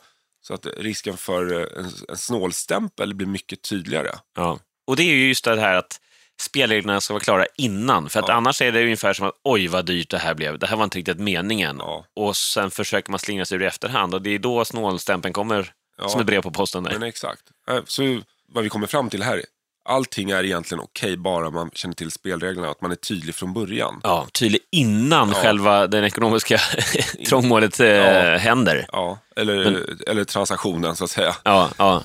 så 0.47 0.54
att 0.54 0.66
risken 0.78 1.16
för 1.16 1.52
eh, 1.61 1.85
en, 1.85 1.90
en 2.09 2.16
snålstämpel 2.16 3.14
blir 3.14 3.26
mycket 3.26 3.62
tydligare. 3.62 4.11
Ja. 4.37 4.59
Och 4.87 4.97
det 4.97 5.02
är 5.02 5.14
ju 5.14 5.28
just 5.28 5.45
det 5.45 5.61
här 5.61 5.75
att 5.75 6.00
spelreglerna 6.40 7.00
ska 7.00 7.14
vara 7.14 7.25
klara 7.25 7.47
innan. 7.57 8.09
För 8.11 8.21
att 8.21 8.28
Ja. 8.28 8.35
annars 8.35 8.62
är 8.62 8.73
det 8.73 8.83
ungefär 8.83 9.12
som 9.12 9.26
att 9.26 9.35
oj 9.45 9.66
vad 9.69 9.87
dyrt 9.87 10.11
det 10.11 10.19
här 10.19 10.35
blev. 10.35 10.59
Det 10.59 10.66
här 10.66 10.76
var 10.76 10.85
inte 10.85 10.99
riktigt 10.99 11.19
meningen. 11.19 11.76
Ja. 11.78 12.05
Och 12.16 12.37
sen 12.37 12.71
försöker 12.71 13.11
man 13.11 13.19
slingra 13.19 13.45
sig 13.45 13.57
ur 13.57 13.62
i 13.62 13.66
efterhand 13.66 14.14
och 14.14 14.23
det 14.23 14.31
är 14.31 14.38
då 14.38 14.64
snålstämpeln 14.64 15.33
kommer 15.35 15.73
Ja. 15.99 16.09
som 16.09 16.21
ett 16.21 16.26
brev 16.26 16.43
på 16.43 16.50
posten. 16.50 16.83
Där. 16.83 16.93
Men 16.93 17.02
exakt. 17.02 17.43
Eh, 17.71 17.78
Så 17.87 18.21
vad 18.52 18.64
vi 18.64 18.71
kommer 18.71 18.87
fram 18.87 19.11
till 19.11 19.23
här, 19.23 19.43
allting 19.88 20.31
är 20.31 20.45
egentligen 20.45 20.81
okej 20.85 21.16
bara 21.16 21.50
man 21.50 21.71
känner 21.75 21.95
till 21.95 22.11
spelreglerna 22.11 22.66
och 22.66 22.73
att 22.73 22.81
man 22.81 22.90
är 22.90 22.95
tydlig 22.97 23.35
från 23.35 23.52
början. 23.55 24.00
Ja, 24.02 24.26
tydligt 24.33 24.69
innan 24.73 25.28
Ja. 25.28 25.35
själva 25.35 25.87
den 25.87 26.05
ekonomiska 26.05 26.61
trångmålet 27.28 27.81
eh, 27.81 27.87
Ja. 27.87 28.37
händer. 28.37 28.87
Ja, 28.93 29.19
eller, 29.37 29.85
eller 30.11 30.25
transaktionen 30.25 30.97
så 30.97 31.05
att 31.05 31.11
säga. 31.11 31.37
Ja, 31.45 31.71
ja. 31.78 32.02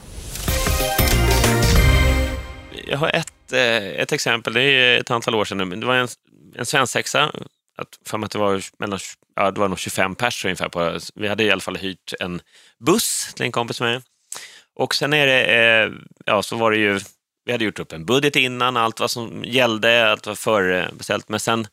Jag 2.87 2.97
har 2.97 3.09
ett, 3.09 3.31
Eh, 3.53 4.01
ett 4.01 4.11
exempel, 4.11 4.53
det 4.53 4.61
är 4.61 4.99
ett 4.99 5.11
antal 5.11 5.35
år 5.35 5.45
sedan 5.45 5.57
nu, 5.57 5.65
men 5.65 5.79
det 5.79 5.85
var 5.85 5.95
en, 5.95 6.07
en 6.55 6.65
svensexa, 6.65 7.31
för 8.05 8.17
mig 8.17 8.25
att 8.25 8.31
det 8.31 8.39
var, 8.39 8.63
mellan, 8.79 8.99
ja, 9.35 9.51
det 9.51 9.59
var 9.59 9.67
nog 9.67 9.79
25 9.79 10.15
pers 10.15 10.45
ungefär. 10.45 10.69
På, 10.69 10.99
vi 11.15 11.27
hade 11.27 11.43
i 11.43 11.51
alla 11.51 11.61
fall 11.61 11.77
hyrt 11.77 12.13
en 12.19 12.41
buss 12.79 13.33
till 13.35 13.45
en 13.45 13.51
kompis 13.51 13.81
med. 13.81 14.01
Och 14.75 14.95
sen 14.95 15.13
är 15.13 15.27
det, 15.27 15.45
eh, 15.45 15.91
ja 16.25 16.43
så 16.43 16.55
var 16.55 16.71
det 16.71 16.77
ju, 16.77 16.99
vi 17.45 17.51
hade 17.51 17.65
gjort 17.65 17.79
upp 17.79 17.93
en 17.93 18.05
budget 18.05 18.35
innan, 18.35 18.77
allt 18.77 18.99
vad 18.99 19.11
som 19.11 19.43
gällde, 19.45 20.11
allt 20.11 20.27
var 20.27 20.35
förbeställt, 20.35 21.23
eh, 21.23 21.31
men 21.31 21.39
sen 21.39 21.67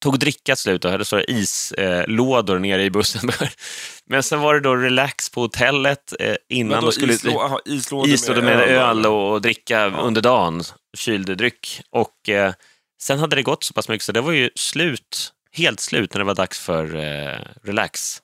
tog 0.00 0.18
drickat 0.18 0.58
slut 0.58 0.84
och 0.84 0.98
det 0.98 1.04
står 1.04 1.30
islådor 1.30 2.58
nere 2.58 2.84
i 2.84 2.90
bussen. 2.90 3.30
Men 4.06 4.22
sen 4.22 4.40
var 4.40 4.54
det 4.54 4.60
då 4.60 4.76
relax 4.76 5.30
på 5.30 5.40
hotellet 5.40 6.12
eh, 6.20 6.36
innan 6.48 6.76
Men 6.76 6.84
då 6.84 6.92
skulle 6.92 7.12
islå, 7.12 7.40
aha, 7.40 7.60
islådor 7.64 8.08
islådor 8.08 8.42
med 8.42 8.60
öl 8.60 9.06
och... 9.06 9.32
och, 9.32 9.42
dricka 9.42 9.86
under 9.86 10.20
dagen, 10.20 10.62
kyld 10.96 11.36
dryck. 11.38 11.80
Och 11.90 12.28
eh, 12.28 12.52
sen 13.02 13.18
hade 13.18 13.36
det 13.36 13.42
gått 13.42 13.64
så 13.64 13.74
pass 13.74 13.88
mycket 13.88 14.04
så 14.04 14.12
det 14.12 14.20
var 14.20 14.32
ju 14.32 14.50
slut, 14.54 15.32
helt 15.52 15.80
slut 15.80 16.14
när 16.14 16.18
det 16.18 16.24
var 16.24 16.34
dags 16.34 16.60
för 16.60 16.96
eh, 16.96 17.38
relax. 17.62 18.18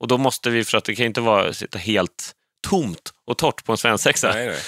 Och 0.00 0.08
då 0.08 0.18
måste 0.18 0.50
vi, 0.50 0.64
för 0.64 0.78
att 0.78 0.84
det 0.84 0.94
kan 0.94 1.02
ju 1.02 1.08
inte 1.08 1.20
vara 1.20 1.52
sitta 1.52 1.78
helt 1.78 2.32
tomt 2.68 3.12
och 3.26 3.38
torrt 3.38 3.64
på 3.64 3.72
en 3.72 3.78
svensexa. 3.78 4.32
Nej, 4.32 4.46
nej. 4.46 4.58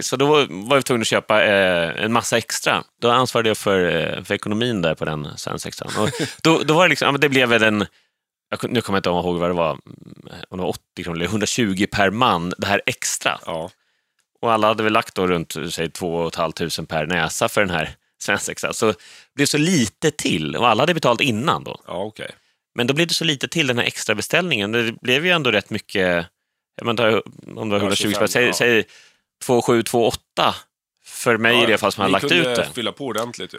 Så 0.00 0.16
då 0.16 0.26
var 0.48 0.76
vi 0.76 0.82
tvungna 0.82 1.02
att 1.02 1.06
köpa 1.06 1.44
eh, 1.44 2.04
en 2.04 2.12
massa 2.12 2.38
extra. 2.38 2.84
Då 3.00 3.10
ansvarade 3.10 3.48
jag 3.48 3.58
för, 3.58 3.84
eh, 3.84 4.22
för 4.22 4.34
ekonomin 4.34 4.82
där 4.82 4.94
på 4.94 5.04
den 5.04 5.28
svensexan. 5.36 5.90
Då, 6.42 6.62
då 6.62 6.74
var 6.74 6.84
det 6.84 6.88
liksom, 6.88 7.14
ja, 7.14 7.18
det 7.18 7.28
blev 7.28 7.48
väl 7.48 7.62
en, 7.62 7.86
jag, 8.50 8.70
nu 8.70 8.80
kommer 8.80 8.96
jag 8.96 9.00
inte 9.00 9.08
ihåg 9.08 9.38
vad 9.38 9.50
det 9.50 9.54
var, 9.54 9.70
om 10.50 10.58
det 10.58 10.62
var 10.62 10.68
80 10.68 11.04
kronor 11.04 11.16
eller 11.16 11.26
120 11.26 11.86
per 11.90 12.10
man, 12.10 12.52
det 12.58 12.66
här 12.66 12.82
extra. 12.86 13.40
Ja. 13.46 13.70
Och 14.40 14.52
alla 14.52 14.66
hade 14.66 14.82
väl 14.82 14.92
lagt 14.92 15.14
då 15.14 15.26
runt 15.26 15.56
säg, 15.70 15.90
2 15.90 16.30
500 16.30 16.86
per 16.88 17.06
näsa 17.06 17.48
för 17.48 17.60
den 17.60 17.70
här 17.70 17.90
svensexan. 18.22 18.74
Så 18.74 18.86
det 18.86 18.96
blev 19.34 19.46
så 19.46 19.58
lite 19.58 20.10
till 20.10 20.56
och 20.56 20.68
alla 20.68 20.82
hade 20.82 20.94
betalt 20.94 21.20
innan 21.20 21.64
då. 21.64 21.80
Ja, 21.86 22.04
okej. 22.04 22.30
Men 22.74 22.86
då 22.86 22.94
blev 22.94 23.06
det 23.06 23.14
så 23.14 23.24
lite 23.24 23.48
till 23.48 23.66
den 23.66 23.78
här 23.78 23.84
extra 23.84 24.14
beställningen. 24.14 24.72
Det 24.72 24.92
blev 24.92 25.26
ju 25.26 25.32
ändå 25.32 25.50
rätt 25.50 25.70
mycket, 25.70 26.26
jag 26.76 26.86
menar, 26.86 27.22
om 27.56 27.68
det 27.68 27.74
var 27.74 27.78
120 27.78 28.12
spänn, 28.12 28.28
säg, 28.28 28.46
ja. 28.46 28.52
säg 28.52 28.84
2728 29.46 30.54
för 31.06 31.36
mig 31.36 31.62
i 31.62 31.66
det 31.66 31.78
fall 31.78 31.92
som 31.92 32.00
hade 32.00 32.08
Ni 32.10 32.12
lagt 32.12 32.24
ut 32.24 32.30
kunde 32.44 32.54
det. 32.54 32.68
fylla 32.74 32.92
på 32.92 33.04
ordentligt 33.06 33.54
ju. 33.54 33.58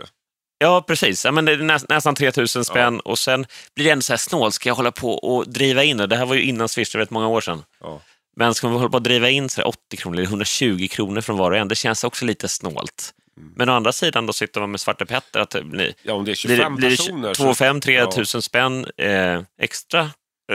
Ja, 0.58 0.82
precis. 0.88 1.26
Ja, 1.26 1.32
men 1.32 1.46
det 1.46 1.52
är 1.52 1.58
nä, 1.58 1.80
nästan 1.90 2.16
3000 2.16 2.66
spänn 2.66 3.00
och 3.00 3.20
sen 3.20 3.46
blir 3.76 3.86
det 3.86 3.92
ändå 3.92 4.02
så 4.02 4.14
här 4.14 4.18
snålt, 4.18 4.54
ska 4.54 4.70
jag 4.70 4.76
hålla 4.76 4.92
på 4.92 5.12
och 5.14 5.50
driva 5.50 5.84
in 5.84 5.98
det? 5.98 6.08
Det 6.08 6.16
här 6.16 6.26
var 6.26 6.36
ju 6.36 6.42
innan 6.44 6.70
Swish, 6.70 6.92
det 6.92 7.00
rätt 7.00 7.10
många 7.10 7.28
år 7.28 7.42
sedan. 7.42 7.64
Ja. 7.82 8.02
Men 8.36 8.54
ska 8.54 8.68
man 8.68 8.78
hålla 8.78 8.90
på 8.90 8.98
att 8.98 9.04
driva 9.04 9.30
in 9.30 9.50
så 9.50 9.62
här 9.62 9.68
80 9.68 9.98
kronor 9.98 10.16
eller 10.18 10.28
120 10.28 10.88
kronor 10.92 11.22
från 11.22 11.38
var 11.38 11.52
och 11.52 11.58
en, 11.58 11.68
det 11.68 11.76
känns 11.76 12.04
också 12.04 12.26
lite 12.26 12.48
snålt. 12.48 13.12
Mm. 13.38 13.54
Men 13.56 13.70
å 13.70 13.74
andra 13.74 13.92
sidan 13.92 14.26
då 14.26 14.34
sitter 14.34 14.60
man 14.62 14.72
med 14.72 14.80
Svarte 14.80 15.06
Petter, 15.06 15.40
att 15.40 15.50
det 15.50 15.64
blir, 15.64 15.94
ja, 16.04 16.14
om 16.14 16.26
det 16.26 16.32
är 16.32 16.48
blir, 16.48 16.56
25 16.58 16.76
blir 16.76 16.90
personer. 16.90 17.34
2 17.34 17.44
så- 17.44 17.56
5 17.56 17.82
3 17.82 17.94
Ja. 17.94 18.12
tusen 18.12 18.42
spänn 18.42 18.86
eh, 18.98 19.42
extra. 19.62 20.10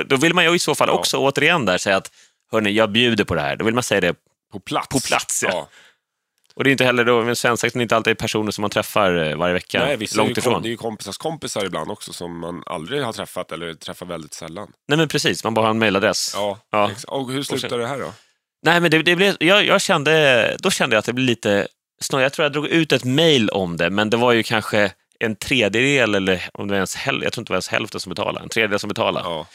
Då 0.07 0.17
vill 0.17 0.35
man 0.35 0.45
ju 0.45 0.55
i 0.55 0.59
så 0.59 0.75
fall 0.75 0.89
Ja. 0.89 0.95
också 0.95 1.17
återigen 1.19 1.65
där 1.65 1.79
säga 1.79 1.97
att 1.97 2.11
hörni, 2.53 2.71
jag 2.73 2.91
bjuder 2.93 3.25
på 3.25 3.35
det 3.35 3.41
här. 3.41 3.57
Då 3.57 3.65
vill 3.65 3.75
man 3.75 3.83
säga 3.83 4.01
det. 4.01 4.15
På 4.55 4.61
plats. 4.61 4.89
På 4.89 5.01
plats, 5.01 5.43
ja. 5.43 5.51
ja. 5.53 5.69
Och 6.57 6.65
det 6.65 6.71
är 6.71 6.73
inte 6.73 6.85
heller 6.85 7.05
då, 7.05 7.23
med 7.23 7.39
svensexan 7.39 7.81
är 7.81 7.83
inte 7.83 7.97
alltid 7.97 8.19
personer 8.19 8.51
som 8.51 8.63
man 8.63 8.71
träffar 8.71 9.17
eh, 9.31 9.37
varje 9.37 9.55
vecka, 9.55 9.79
Nej, 9.79 9.97
ju 10.01 10.17
långt 10.17 10.39
ifrån. 10.39 10.63
det 10.63 10.69
är 10.69 10.71
ju 10.71 10.77
kompisars 10.77 11.19
kompisar 11.19 11.65
ibland 11.65 11.91
också 11.91 12.13
som 12.13 12.39
man 12.39 12.63
aldrig 12.67 13.03
har 13.03 13.13
träffat 13.13 13.53
eller 13.53 13.75
träffar 13.75 14.07
väldigt 14.07 14.35
sällan. 14.35 14.73
Nej 14.89 14.99
men 14.99 15.09
precis, 15.09 15.45
man 15.45 15.55
bara 15.55 15.67
har 15.67 15.71
en 15.71 15.79
mailadress. 15.79 16.33
Ja, 16.35 16.59
Ja. 16.71 16.91
Och 17.07 17.33
hur 17.33 17.43
slutar 17.43 17.79
det 17.79 17.87
här 17.87 17.99
då? 17.99 18.13
Nej, 18.63 18.81
men 18.81 18.91
det, 18.91 19.03
det 19.03 19.17
blev, 19.17 19.37
jag, 19.41 19.67
jag 19.67 19.81
kände, 19.81 20.57
då 20.59 20.71
kände 20.71 20.97
jag 20.97 20.99
att 20.99 21.05
det 21.07 21.13
blev 21.13 21.27
lite 21.27 21.69
snarare. 22.03 22.25
Jag 22.25 22.33
tror 22.33 22.45
jag 22.45 22.53
drog 22.53 22.67
ut 22.67 22.93
ett 22.93 23.05
mail 23.05 23.49
om 23.51 23.77
det, 23.77 23.91
men 23.91 24.11
det 24.11 24.17
var 24.17 24.33
ju 24.33 24.43
kanske 24.43 24.93
en 25.19 25.37
tredjedel, 25.37 26.15
eller 26.15 26.49
om 26.55 26.69
det 26.69 26.73
var 26.73 26.77
ens 26.77 26.97
jag 27.07 27.13
tror 27.13 27.25
inte 27.27 27.43
det 27.43 27.51
var 27.51 27.55
ens 27.57 27.69
hälften 27.69 28.01
som 28.01 28.11
betalade, 28.11 28.41
en 28.43 28.49
tredjedel 28.49 28.79
som 28.79 28.89
betalade. 28.89 29.29
Ja. 29.29 29.47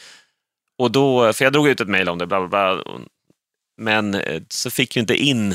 Och 0.78 0.90
då, 0.90 1.32
för 1.32 1.44
jag 1.44 1.52
drog 1.52 1.68
ut 1.68 1.80
ett 1.80 1.88
mail 1.88 2.08
om 2.08 2.18
det, 2.18 2.26
bla, 2.26 2.40
bla, 2.40 2.48
bla, 2.48 2.72
och- 2.72 3.00
men 3.80 4.14
eh, 4.14 4.42
så 4.48 4.70
fick 4.70 4.96
ju 4.96 5.00
inte 5.00 5.14
in 5.16 5.54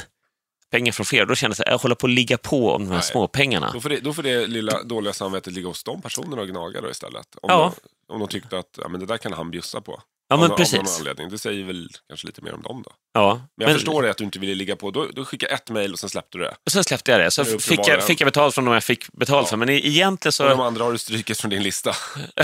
pengar 0.72 0.91
från 0.91 1.05
fler. 1.05 1.25
Då 1.25 1.36
kände 1.36 1.55
jag 1.60 1.65
att 1.67 1.72
jag 1.72 1.77
håller 1.77 1.96
på 1.96 2.08
att 2.08 2.13
ligga 2.13 2.38
på 2.38 2.72
om 2.72 2.82
de 2.82 2.88
här 2.89 2.96
Nej. 2.96 3.03
småpengarna. 3.03 3.72
Då, 3.74 3.82
får 3.82 3.89
det, 3.89 4.00
då 4.00 4.13
får 4.13 4.24
det 4.24 4.48
lilla 4.48 4.84
dåliga 4.84 5.13
samvetet 5.13 5.53
ligga 5.53 5.67
hos 5.67 5.84
de 5.84 6.01
personerna 6.01 6.41
och 6.41 6.48
gnaga 6.48 6.82
då 6.82 6.89
istället. 6.91 7.27
Om, 7.41 7.50
Ja. 7.50 7.74
de, 8.08 8.13
om 8.13 8.20
de 8.20 8.27
tyckte 8.27 8.58
att 8.60 8.79
ja, 8.82 8.88
men 8.88 9.00
det 9.00 9.05
där 9.05 9.17
kan 9.17 9.34
han 9.34 9.51
bjussa 9.51 9.82
på. 9.82 10.01
Ja, 10.27 10.34
av, 10.34 10.39
men 10.39 10.44
Av 10.44 10.50
någon 10.50 10.58
precis. 10.58 11.00
anledning. 11.00 11.29
Det 11.29 11.38
säger 11.38 11.63
väl 11.65 11.89
kanske 12.08 12.27
lite 12.27 12.41
mer 12.41 12.53
om 12.53 12.62
dem 12.62 12.82
då. 12.86 12.91
Ja, 13.13 13.48
Men 13.58 13.67
jag 13.67 13.75
förstår 13.75 14.01
det 14.03 14.10
att 14.12 14.17
du 14.17 14.24
inte 14.24 14.39
ville 14.39 14.55
ligga 14.55 14.75
på. 14.75 14.91
Då, 14.91 15.08
då 15.13 15.25
skicka 15.25 15.46
ett 15.48 15.70
mail 15.70 15.94
och 15.94 16.00
sen 16.00 16.10
släppte 16.10 16.38
du 16.38 16.44
det. 16.44 16.55
Och 16.65 16.72
sen 16.72 16.84
släppte 16.84 17.12
jag 17.12 17.20
det. 17.22 17.32
Så 17.32 17.46
till 17.46 17.60
fick 17.60 17.88
jag, 17.88 18.03
fick 18.03 18.22
jag 18.22 18.27
betalt 18.27 18.55
från 18.55 18.65
de 18.65 18.74
jag 18.74 18.84
fick 18.84 19.12
betalt 19.13 19.46
Ja. 19.46 19.50
för. 19.50 19.58
Men 19.58 19.70
egentligen 19.70 20.32
så... 20.34 20.44
Och 20.44 20.50
de 20.50 20.60
andra 20.62 20.84
har 20.84 20.91
du 20.91 20.98
strykit 20.98 21.41
från 21.41 21.50
din 21.51 21.63
lista. 21.63 21.96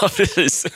Ja, 0.00 0.08
precis. 0.16 0.66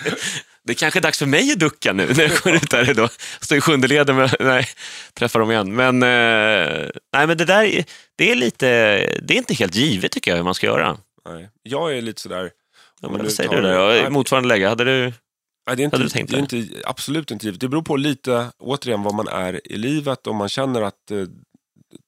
Det 0.64 0.72
är 0.72 0.74
kanske 0.74 0.98
är 0.98 1.00
dags 1.00 1.18
för 1.18 1.26
mig 1.26 1.52
att 1.52 1.58
ducka 1.58 1.92
nu 1.92 2.12
när 2.14 2.22
jag 2.22 2.36
kommer 2.36 2.56
ut 2.56 2.70
där 2.70 2.90
idag. 2.90 3.10
Står 3.40 3.58
i 3.58 3.60
sjunde 3.60 3.88
leden 3.88 4.16
med, 4.16 4.34
nej, 4.40 4.66
träffar 5.14 5.40
dem 5.40 5.50
igen. 5.50 5.74
Men, 5.74 6.02
eh, 6.02 6.88
nej, 7.12 7.26
men 7.26 7.36
det 7.38 7.44
där 7.44 7.62
är- 7.62 7.84
det 8.16 8.30
är 8.30 8.34
lite, 8.34 8.66
det 9.22 9.34
är 9.34 9.38
inte 9.38 9.54
helt 9.54 9.74
givet 9.74 10.12
tycker 10.12 10.30
jag 10.30 10.36
hur 10.36 10.44
man 10.44 10.54
ska 10.54 10.66
göra. 10.66 10.98
Nej. 11.28 11.48
Jag 11.62 11.96
är 11.96 12.02
lite 12.02 12.20
sådär... 12.20 12.50
Ja, 13.00 13.08
men 13.08 13.22
vad 13.22 13.32
säger 13.32 13.50
du 13.50 13.62
där? 13.62 14.10
Motsvarande 14.10 14.48
läge, 14.48 14.68
hade 14.68 14.84
du... 14.84 15.12
Nej, 15.68 15.76
det 15.76 15.82
är, 15.82 15.84
inte, 15.84 15.96
Hade 15.96 16.04
du 16.04 16.10
tänkt 16.10 16.30
det 16.30 16.36
är 16.36 16.58
inte, 16.60 16.82
absolut 16.84 17.30
inte 17.30 17.46
givet. 17.46 17.60
Det 17.60 17.68
beror 17.68 17.82
på 17.82 17.96
lite, 17.96 18.50
återigen, 18.58 19.02
vad 19.02 19.14
man 19.14 19.28
är 19.28 19.72
i 19.72 19.76
livet. 19.76 20.26
Om 20.26 20.36
man 20.36 20.48
känner 20.48 20.82
att 20.82 21.10
eh, 21.10 21.24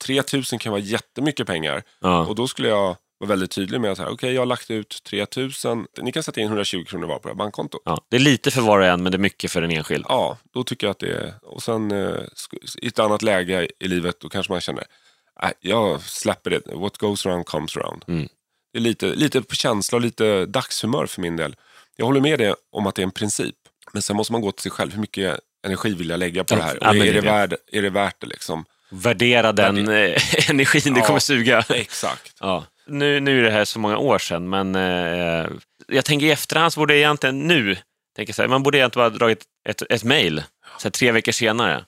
3000 0.04 0.58
kan 0.58 0.70
vara 0.72 0.80
jättemycket 0.82 1.46
pengar. 1.46 1.82
Ja, 2.00 2.26
Och 2.26 2.34
då 2.34 2.48
skulle 2.48 2.68
jag 2.68 2.96
vara 3.18 3.28
väldigt 3.28 3.50
tydlig 3.50 3.80
med 3.80 3.92
att 3.92 4.00
okej, 4.00 4.32
jag 4.32 4.40
har 4.40 4.46
lagt 4.46 4.70
ut 4.70 5.02
3000. 5.04 5.86
Ni 6.02 6.12
kan 6.12 6.22
sätta 6.22 6.40
in 6.40 6.46
120 6.46 6.84
kronor 6.84 7.06
var 7.06 7.18
på 7.18 7.28
det 7.28 7.34
här 7.34 7.38
bankkontot. 7.38 7.82
ja. 7.84 7.98
Det 8.08 8.16
är 8.16 8.20
lite 8.20 8.50
för 8.50 8.60
var 8.60 8.78
och 8.78 8.86
en, 8.86 9.02
men 9.02 9.12
det 9.12 9.16
är 9.16 9.20
mycket 9.20 9.52
för 9.52 9.62
en 9.62 9.70
enskild. 9.70 10.04
Ja, 10.08 10.38
då 10.54 10.64
tycker 10.64 10.86
jag 10.86 10.90
att 10.92 10.98
det 10.98 11.12
är... 11.12 11.34
Och 11.42 11.62
sen 11.62 11.90
eh, 11.90 12.16
i 12.82 12.86
ett 12.86 12.98
annat 12.98 13.22
läge 13.22 13.68
i 13.78 13.88
livet, 13.88 14.20
då 14.20 14.28
kanske 14.28 14.52
man 14.52 14.60
känner, 14.60 14.84
nej, 15.42 15.52
jag 15.60 16.02
släpper 16.02 16.50
det. 16.50 16.62
What 16.74 16.96
goes 16.96 17.26
around 17.26 17.46
comes 17.46 17.76
around. 17.76 18.04
Mm. 18.08 18.28
Det 18.72 18.78
är 18.78 18.82
lite, 18.82 19.06
lite 19.14 19.42
på 19.42 19.54
känsla 19.54 19.96
och 19.96 20.02
lite 20.02 20.46
dagshumör 20.46 21.06
för 21.06 21.20
min 21.20 21.36
del. 21.36 21.56
Jag 21.96 22.06
håller 22.06 22.20
med 22.20 22.38
dig 22.38 22.54
om 22.72 22.86
att 22.86 22.94
det 22.94 23.02
är 23.02 23.04
en 23.04 23.10
princip. 23.10 23.54
Men 23.92 24.02
sen 24.02 24.16
måste 24.16 24.32
man 24.32 24.40
gå 24.40 24.52
till 24.52 24.62
sig 24.62 24.72
själv. 24.72 24.92
Hur 24.92 25.00
mycket 25.00 25.38
energi 25.66 25.94
vill 25.94 26.08
jag 26.08 26.18
lägga 26.18 26.44
på 26.44 26.54
det 26.56 26.62
här? 26.62 26.78
Ja, 26.80 26.90
är, 26.90 26.94
det 26.94 27.00
det 27.00 27.08
är 27.08 27.12
det. 27.12 27.20
värd, 27.20 27.54
är 27.72 27.82
det 27.82 27.90
värt 27.90 28.20
det 28.20 28.26
liksom? 28.26 28.64
Värdera 28.90 29.52
den 29.52 29.88
eh, 29.88 30.16
energin 30.50 30.94
det 30.94 31.00
Ja. 31.00 31.06
kommer 31.06 31.20
suga. 31.20 31.64
Exakt. 31.68 32.34
Ja. 32.40 32.64
Nu, 32.86 33.20
nu 33.20 33.38
är 33.38 33.42
det 33.42 33.50
här 33.50 33.64
så 33.64 33.78
många 33.78 33.98
år 33.98 34.18
sedan, 34.18 34.48
men 34.48 34.74
eh, 34.74 35.48
jag 35.88 36.04
tänker 36.04 36.26
i 36.26 36.30
efterhand 36.30 36.72
så 36.72 36.80
borde 36.80 36.92
jag 36.94 36.98
egentligen 36.98 37.38
nu, 37.38 37.76
tänker 38.16 38.32
så 38.32 38.42
här, 38.42 38.48
man 38.48 38.62
borde 38.62 38.78
egentligen 38.78 39.04
bara 39.04 39.10
ha 39.12 39.18
dragit 39.18 39.44
ett, 39.68 39.82
ett 39.90 40.04
mejl 40.04 40.42
tre 40.92 41.12
veckor 41.12 41.32
senare. 41.32 41.84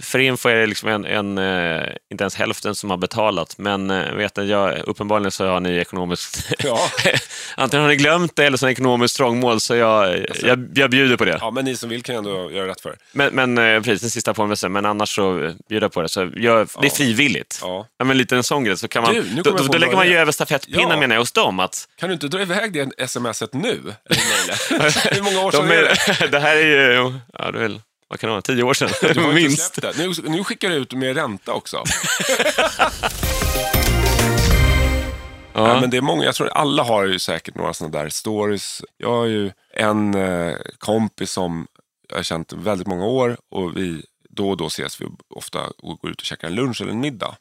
För 0.00 0.18
info 0.18 0.48
är 0.48 0.54
det 0.54 0.66
liksom 0.66 0.88
en, 0.88 1.04
en, 1.04 1.38
eh, 1.38 1.82
inte 2.10 2.24
ens 2.24 2.34
hälften 2.34 2.74
som 2.74 2.90
har 2.90 2.96
betalat, 2.96 3.58
men 3.58 3.90
eh, 3.90 4.14
vet 4.14 4.36
ni, 4.36 4.44
jag, 4.44 4.78
uppenbarligen 4.86 5.30
så 5.30 5.46
har 5.46 5.60
ni 5.60 5.76
ekonomiskt... 5.76 6.52
Ja. 6.58 6.78
Antingen 7.56 7.82
har 7.82 7.88
ni 7.88 7.96
glömt 7.96 8.36
det 8.36 8.44
eller 8.46 8.56
så 8.56 8.66
är 8.66 8.68
det 8.68 8.72
ekonomiskt 8.72 9.16
trångmål, 9.16 9.60
så 9.60 9.76
jag, 9.76 10.26
jag, 10.42 10.68
jag 10.74 10.90
bjuder 10.90 11.16
på 11.16 11.24
det. 11.24 11.38
ja, 11.40 11.50
men 11.50 11.64
ni 11.64 11.76
som 11.76 11.88
vill 11.88 12.02
kan 12.02 12.16
ändå 12.16 12.50
göra 12.50 12.68
rätt 12.68 12.80
för. 12.80 12.96
Men, 13.12 13.34
men 13.34 13.58
eh, 13.58 13.80
precis, 13.82 14.00
den 14.00 14.10
sista 14.10 14.34
påminnelsen, 14.34 14.72
men 14.72 14.86
annars 14.86 15.14
så 15.14 15.32
bjuder 15.68 15.84
jag 15.84 15.92
på 15.92 16.02
det. 16.02 16.08
Så 16.08 16.30
jag, 16.36 16.68
Det 16.80 16.86
är 16.86 16.90
frivilligt. 16.90 17.58
Ja. 17.62 17.86
Ja, 17.98 18.04
men 18.04 18.18
lite 18.18 18.36
en 18.36 18.42
sån 18.42 18.64
grej. 18.64 18.76
Så 18.76 18.88
kan 18.88 19.02
man, 19.02 19.14
Du, 19.14 19.22
då, 19.42 19.50
då, 19.50 19.62
då 19.64 19.78
lägger 19.78 19.96
man 19.96 20.08
ju 20.08 20.16
över 20.18 20.32
stafettpinnen 20.32 20.90
Ja. 20.90 20.96
menar 21.00 21.14
jag 21.14 21.20
hos 21.22 21.32
dem. 21.32 21.60
Att 21.60 21.88
Kan 21.98 22.08
du 22.08 22.12
inte 22.12 22.28
dra 22.28 22.42
iväg 22.42 22.72
det 22.72 23.08
smset 23.08 23.54
nu? 23.54 23.80
Hur 25.10 25.22
många 25.22 25.40
år 25.46 25.50
sedan 25.50 25.68
de 25.68 25.74
är 25.74 25.82
det? 25.82 26.24
är, 26.24 26.28
det 26.28 26.40
här 26.40 26.56
är 26.56 26.92
ju, 26.92 27.12
ja, 27.32 27.50
det 27.50 27.64
är 27.64 27.80
vad 28.10 28.20
kan 28.20 28.28
det 28.28 28.32
vara, 28.32 28.42
tio 28.42 28.62
år 28.62 28.74
sedan? 28.74 29.34
Minst. 29.34 29.78
Nu, 29.98 30.12
nu 30.30 30.44
skickar 30.44 30.70
du 30.70 30.74
ut 30.74 30.92
med 30.92 31.16
ränta 31.16 31.52
också. 31.52 31.84
Ja. 35.52 35.68
Ja, 35.68 35.80
men 35.80 35.90
det 35.90 35.96
är 35.96 36.00
många, 36.00 36.24
jag 36.24 36.34
tror 36.34 36.48
alla 36.48 36.82
har 36.82 37.04
ju 37.04 37.18
säkert 37.18 37.54
några 37.54 37.74
sådana 37.74 37.98
där 37.98 38.08
stories. 38.08 38.82
Jag 38.96 39.10
har 39.10 39.26
ju 39.26 39.52
en 39.74 40.14
eh, 40.14 40.56
kompis 40.78 41.32
som 41.32 41.66
jag 42.08 42.16
har 42.16 42.22
känt 42.22 42.52
väldigt 42.52 42.86
många 42.86 43.04
år 43.04 43.36
och 43.50 43.76
vi 43.76 44.04
då 44.28 44.50
och 44.50 44.56
då 44.56 44.66
ses 44.66 45.00
vi 45.00 45.06
ofta 45.34 45.66
och 45.78 45.98
går 45.98 46.10
ut 46.10 46.20
och 46.20 46.24
käkar 46.24 46.48
en 46.48 46.54
lunch 46.54 46.80
eller 46.80 46.92
en 46.92 47.00
middag. 47.00 47.36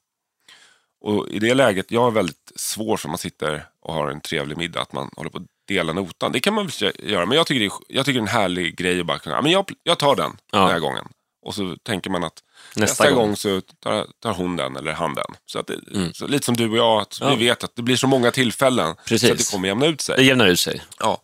Och 1.01 1.29
i 1.29 1.39
det 1.39 1.53
läget, 1.53 1.91
jag 1.91 2.07
är 2.07 2.11
väldigt 2.11 2.51
svår 2.55 2.97
för 2.97 3.09
man 3.09 3.17
sitter 3.17 3.65
och 3.81 3.93
har 3.93 4.09
en 4.09 4.21
trevlig 4.21 4.57
middag, 4.57 4.81
att 4.81 4.93
man 4.93 5.09
håller 5.15 5.29
på 5.29 5.37
att 5.37 5.43
dela 5.73 5.93
notan. 5.93 6.31
Det 6.31 6.39
kan 6.39 6.53
man 6.53 6.67
väl 6.67 6.91
göra, 6.99 7.25
men 7.25 7.37
jag 7.37 7.47
tycker 7.47 7.59
det 7.59 7.65
är, 7.65 7.71
jag 7.87 8.05
tycker 8.05 8.19
det 8.19 8.23
är 8.23 8.27
en 8.27 8.41
härlig 8.41 8.75
grej 8.77 8.99
att 8.99 9.05
bara 9.05 9.19
kunna, 9.19 9.41
men 9.41 9.51
jag, 9.51 9.71
jag 9.83 9.99
tar 9.99 10.15
den 10.15 10.37
Ja. 10.51 10.59
den 10.59 10.69
här 10.69 10.79
gången. 10.79 11.07
Och 11.41 11.55
så 11.55 11.75
tänker 11.83 12.09
man 12.09 12.23
att 12.23 12.43
Nästa 12.75 12.81
nästa, 13.03 13.11
gång. 13.11 13.27
gång. 13.27 13.35
så 13.35 13.61
tar, 13.61 14.07
tar 14.21 14.33
hon 14.33 14.55
den 14.55 14.75
eller 14.75 14.91
han 14.93 15.13
den. 15.15 15.25
Så 15.45 15.61
det, 15.61 15.79
Mm. 15.95 16.13
så 16.13 16.27
lite 16.27 16.45
som 16.45 16.55
du 16.57 16.69
och 16.69 16.77
jag, 16.77 17.01
att 17.01 17.17
Ja. 17.21 17.35
vi 17.35 17.45
vet 17.47 17.63
att 17.63 17.75
det 17.75 17.81
blir 17.81 17.95
så 17.95 18.07
många 18.07 18.31
tillfällen 18.31 18.95
Precis. 19.05 19.27
så 19.27 19.33
att 19.33 19.37
det 19.39 19.51
kommer 19.51 19.67
jämna 19.67 19.85
ut 19.85 19.97
Det 19.97 20.03
sig. 20.03 20.25
jämnar 20.25 20.47
ut 20.47 20.59
sig. 20.59 20.81
Ja. 20.99 21.21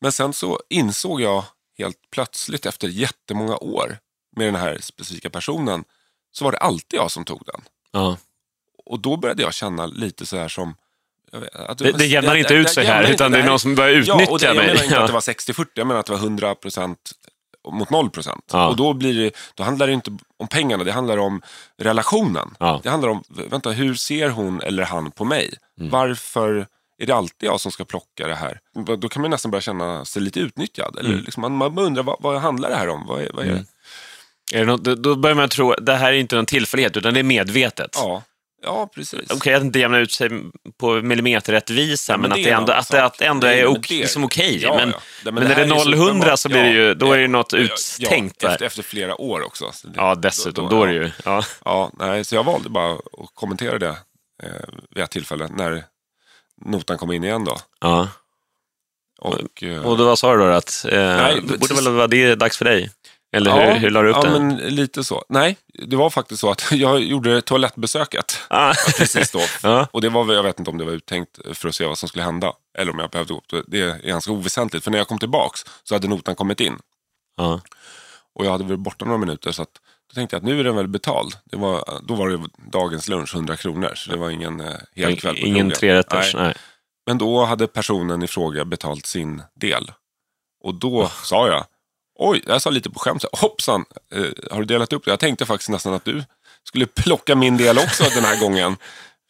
Men 0.00 0.12
sen 0.12 0.32
så 0.32 0.60
insåg 0.70 1.20
jag 1.20 1.44
helt 1.78 1.96
plötsligt 2.10 2.66
efter 2.66 2.88
jättemånga 2.88 3.56
år 3.56 3.98
med 4.36 4.46
den 4.46 4.54
här 4.56 4.78
specifika 4.80 5.30
personen 5.30 5.84
så 6.32 6.44
var 6.44 6.52
det 6.52 6.58
alltid 6.58 6.98
jag 6.98 7.10
som 7.10 7.24
tog 7.24 7.42
den. 7.46 7.60
Ja. 7.92 8.16
Och 8.84 9.00
då 9.00 9.16
började 9.16 9.42
jag 9.42 9.54
känna 9.54 9.86
lite 9.86 10.26
så 10.26 10.36
här 10.36 10.48
som... 10.48 10.74
jag 11.32 11.40
vet, 11.40 11.78
Det, 11.78 11.92
det 11.92 12.06
jämnar 12.06 12.34
inte 12.36 12.54
ut 12.54 12.70
sig 12.70 12.84
här, 12.86 13.10
utan 13.10 13.32
det 13.32 13.38
är 13.38 13.46
någon 13.46 13.60
som 13.60 13.74
börjar 13.74 13.90
utnyttja 13.94 14.20
ja, 14.22 14.30
och 14.30 14.38
det, 14.38 14.46
jag 14.46 14.56
mig. 14.56 14.66
menar 14.66 14.84
inte 14.84 15.00
att 15.00 15.06
det 15.06 15.12
var 15.12 15.20
60-40, 15.20 15.66
jag 15.74 15.86
menar 15.86 16.00
att 16.00 16.06
det 16.06 16.12
var 16.12 16.18
100% 16.18 16.96
mot 17.72 17.88
0%. 17.88 18.38
Ja. 18.52 18.68
Och 18.68 18.76
då, 18.76 18.92
blir 18.92 19.14
det, 19.24 19.30
då 19.54 19.62
handlar 19.62 19.86
det 19.86 19.92
inte 19.92 20.16
om 20.36 20.48
pengarna, 20.48 20.84
det 20.84 20.92
handlar 20.92 21.16
om 21.16 21.42
relationen. 21.78 22.54
Ja. 22.58 22.80
Det 22.82 22.90
handlar 22.90 23.08
om, 23.08 23.24
vänta, 23.28 23.70
hur 23.70 23.94
ser 23.94 24.28
hon 24.28 24.60
eller 24.62 24.82
han 24.82 25.10
på 25.10 25.24
mig? 25.24 25.54
Mm. 25.80 25.90
Varför 25.90 26.66
är 27.02 27.06
det 27.06 27.12
alltid 27.14 27.48
jag 27.48 27.60
som 27.60 27.72
ska 27.72 27.84
plocka 27.84 28.26
det 28.26 28.34
här? 28.34 28.58
Då 28.98 29.08
kan 29.08 29.22
man 29.22 29.30
nästan 29.30 29.50
börja 29.50 29.62
känna 29.62 30.04
sig 30.04 30.22
lite 30.22 30.40
utnyttjad. 30.40 30.96
Eller 30.98 31.10
Mm. 31.10 31.24
liksom, 31.24 31.40
man, 31.40 31.52
man 31.74 31.78
undrar, 31.78 32.02
vad, 32.02 32.16
vad 32.20 32.40
handlar 32.40 32.70
det 32.70 32.76
här 32.76 32.88
om? 32.88 33.06
Vad 33.06 33.20
är, 33.22 33.30
vad 33.34 33.44
är 33.46 33.50
det? 33.50 33.64
Är 34.54 34.58
det 34.60 34.64
något, 34.66 34.84
då- 34.84 35.16
börjar 35.16 35.36
man 35.36 35.48
tro 35.48 35.72
att 35.72 35.86
det 35.86 35.94
här 35.96 36.12
är 36.12 36.16
inte 36.16 36.36
någon 36.36 36.46
tillfällighet, 36.46 36.96
utan 36.96 37.14
det 37.14 37.20
är 37.20 37.24
medvetet. 37.24 37.90
Ja, 37.94 38.22
ja 38.62 38.90
precis. 38.94 39.30
Okej, 39.30 39.54
att 39.54 39.62
inte 39.62 39.78
jämna 39.78 39.98
ut 39.98 40.12
sig 40.12 40.30
på 40.78 40.92
millimeterrättvisa, 41.02 42.12
Ja, 42.12 42.16
men, 42.16 42.22
men 42.22 42.32
att 42.32 42.36
det 42.44 42.50
det 42.50 42.50
ändå, 42.50 42.72
att 42.72 42.88
det, 42.90 43.04
att 43.04 43.20
ändå 43.20 43.46
Det 43.46 43.52
är 43.54 43.58
är- 43.58 43.66
ok, 43.66 43.88
det- 43.88 43.94
liksom 44.00 44.24
okej. 44.24 44.62
Ja, 44.62 44.76
men, 44.76 44.88
ja. 45.24 45.30
men 45.30 45.34
det 45.48 45.54
är 45.54 45.68
så 45.68 45.74
0-100 45.74 46.04
uppenbart. 46.08 46.38
så 46.38 46.48
blir 46.48 46.62
det 46.62 46.70
ju, 46.70 46.94
då 46.94 47.12
är 47.12 47.18
det 47.18 47.28
något 47.28 47.54
uttänkt 47.54 48.40
där. 48.40 48.48
efter, 48.52 48.66
efter 48.66 48.82
flera 48.82 49.20
år 49.20 49.42
också. 49.46 49.70
Så 49.72 49.86
det- 49.88 49.94
Ja, 49.96 50.14
dessutom. 50.14 50.68
Då 50.68 50.82
är 50.82 50.86
det 50.86 50.92
ju... 50.94 51.10
Ja. 51.24 51.42
Ja, 51.64 51.90
nej, 51.98 52.24
så 52.24 52.34
jag 52.34 52.44
valde 52.44 52.68
bara 52.68 52.92
att 52.94 53.00
kommentera 53.34 53.78
det 53.78 53.96
eh, 54.42 54.48
vid 54.94 55.04
ett 55.04 55.10
tillfälle 55.10 55.48
när 55.56 55.84
notan 56.64 56.98
kom 56.98 57.12
in 57.12 57.24
igen. 57.24 57.44
Då. 57.44 57.56
Ja. 57.80 58.08
Och, 59.20 59.62
eh, 59.62 59.86
Och 59.86 59.98
då, 59.98 60.04
vad 60.04 60.18
sa 60.18 60.32
du 60.36 60.38
då? 60.38 60.44
Att, 60.46 60.84
eh, 60.88 60.98
Nej, 60.98 61.40
då 61.48 61.58
borde 61.58 61.74
väl 61.74 61.88
vara 61.92 62.06
det 62.06 62.34
dags 62.34 62.56
för 62.58 62.64
dig? 62.64 62.90
Eller 63.32 63.50
ja, 63.50 63.72
hur, 63.72 63.78
hur 63.80 63.90
la 63.90 64.02
du 64.02 64.10
upp 64.10 64.16
ja, 64.16 64.30
det? 64.30 64.30
men 64.30 64.56
lite 64.56 65.04
så. 65.04 65.24
Nej, 65.28 65.56
det 65.86 65.96
var 65.96 66.10
faktiskt 66.10 66.40
så 66.40 66.50
att 66.50 66.68
jag 66.72 67.00
gjorde 67.02 67.42
toalettbesöket 67.42 68.38
Ah. 68.48 68.74
precis 68.98 69.30
då. 69.30 69.40
Ja. 69.62 69.88
Och 69.92 70.00
det 70.00 70.08
var, 70.08 70.34
jag 70.34 70.42
vet 70.42 70.58
inte 70.58 70.70
om 70.70 70.78
det 70.78 70.84
var 70.84 70.92
uttänkt 70.92 71.38
för 71.52 71.68
att 71.68 71.74
se 71.74 71.86
vad 71.86 71.98
som 71.98 72.08
skulle 72.08 72.24
hända. 72.24 72.52
Eller 72.78 72.92
om 72.92 72.98
jag 72.98 73.10
behövde 73.10 73.32
gå 73.34 73.38
upp. 73.38 73.64
Det 73.68 73.80
är 73.80 73.98
ganska 73.98 74.32
oväsentligt. 74.32 74.84
För 74.84 74.90
när 74.90 74.98
jag 74.98 75.08
kom 75.08 75.18
tillbaks 75.18 75.60
så 75.84 75.94
hade 75.94 76.08
notan 76.08 76.34
kommit 76.34 76.60
in. 76.60 76.78
Ja. 77.36 77.60
Och 78.34 78.46
jag 78.46 78.50
hade 78.50 78.64
varit 78.64 78.78
borta 78.78 79.04
några 79.04 79.18
minuter. 79.18 79.52
Så 79.52 79.62
att, 79.62 79.72
då 80.10 80.14
tänkte 80.14 80.36
jag 80.36 80.40
att 80.40 80.44
nu 80.46 80.60
är 80.60 80.64
den 80.64 80.76
väl 80.76 80.88
betald. 80.88 81.34
Det 81.44 81.56
var, 81.56 82.00
då 82.02 82.14
var 82.14 82.28
det 82.28 82.40
dagens 82.72 83.08
lunch, 83.08 83.34
100 83.34 83.56
kronor. 83.56 83.92
Så 83.94 84.10
det 84.10 84.16
var 84.16 84.30
ingen 84.30 84.60
eh, 84.60 84.74
hel 84.94 85.20
kväll 85.20 85.34
på 85.34 85.46
Ingen 85.46 85.70
trerätters? 85.70 86.34
Nej. 86.34 86.44
Nej. 86.44 86.54
Men 87.06 87.18
då 87.18 87.44
hade 87.44 87.66
personen 87.66 88.22
i 88.22 88.26
fråga 88.26 88.64
betalt 88.64 89.06
sin 89.06 89.42
del. 89.54 89.92
Och 90.64 90.74
då 90.74 91.08
sa 91.08 91.48
jag, 91.48 91.64
oj, 92.20 92.42
jag 92.46 92.62
sa 92.62 92.70
lite 92.70 92.90
på 92.90 92.98
skämt, 92.98 93.24
hoppsan, 93.32 93.84
eh, 94.14 94.24
har 94.50 94.58
du 94.58 94.64
delat 94.64 94.92
upp 94.92 95.04
det? 95.04 95.10
Jag 95.10 95.20
tänkte 95.20 95.46
faktiskt 95.46 95.70
nästan 95.70 95.94
att 95.94 96.04
du 96.04 96.24
skulle 96.64 96.86
plocka 96.86 97.34
min 97.36 97.56
del 97.56 97.78
också 97.78 98.04
den 98.14 98.24
här 98.24 98.40
gången. 98.40 98.76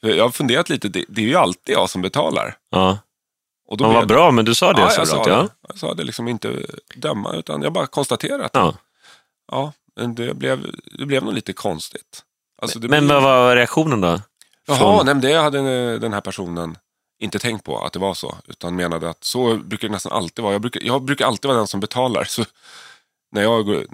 Jag 0.02 0.24
har 0.24 0.30
funderat 0.30 0.68
lite, 0.68 0.88
det, 0.88 1.04
det 1.08 1.20
är 1.22 1.26
ju 1.26 1.34
alltid 1.36 1.74
jag 1.74 1.90
som 1.90 2.02
betalar. 2.02 2.56
Ja. 2.70 2.98
Och 3.68 3.76
då 3.76 3.84
blev 3.84 3.94
vad 3.98 4.08
bra, 4.08 4.30
men 4.30 4.44
du 4.44 4.54
sa 4.54 4.72
det 4.72 4.80
Ja, 4.80 4.90
så 4.90 5.00
jag 5.00 5.08
sa 5.08 5.24
bra. 5.24 5.24
det. 5.24 5.32
Ja. 5.32 5.48
Jag 5.68 5.78
sa 5.78 5.94
det 5.94 6.04
liksom 6.04 6.28
inte 6.28 6.52
döma, 6.94 7.32
utan 7.36 7.62
jag 7.62 7.72
bara 7.72 7.86
konstaterar 7.86 8.38
att 8.44 8.50
Ja. 8.54 8.74
ja, 9.52 9.72
men 9.96 10.14
det, 10.14 10.34
blev, 10.34 10.66
det 10.98 11.06
blev 11.06 11.24
nog 11.24 11.34
lite 11.34 11.52
konstigt. 11.52 12.22
Alltså, 12.62 12.78
Men 12.78 12.88
blir- 12.88 13.14
vad 13.14 13.22
var 13.22 13.56
reaktionen 13.56 14.00
då? 14.00 14.20
Jaha, 14.66 14.78
Från- 14.78 15.06
nej, 15.06 15.14
det 15.32 15.34
hade 15.40 15.98
den 15.98 16.12
här 16.12 16.20
personen 16.20 16.78
inte 17.20 17.38
tänkt 17.38 17.64
på 17.64 17.84
att 17.84 17.92
det 17.92 17.98
var 17.98 18.14
så. 18.14 18.36
Utan 18.48 18.76
menade 18.76 19.10
att 19.10 19.24
så 19.24 19.56
brukar 19.56 19.88
det 19.88 19.92
nästan 19.94 20.12
alltid 20.12 20.42
vara. 20.42 20.52
Jag 20.54 20.60
brukar, 20.60 20.80
jag 20.84 21.02
brukar 21.02 21.26
alltid 21.26 21.48
vara 21.48 21.58
den 21.58 21.66
som 21.66 21.80
betalar. 21.80 22.24
Så 22.24 22.44
när 23.32 23.42
jag, 23.42 23.66
går- 23.66 23.86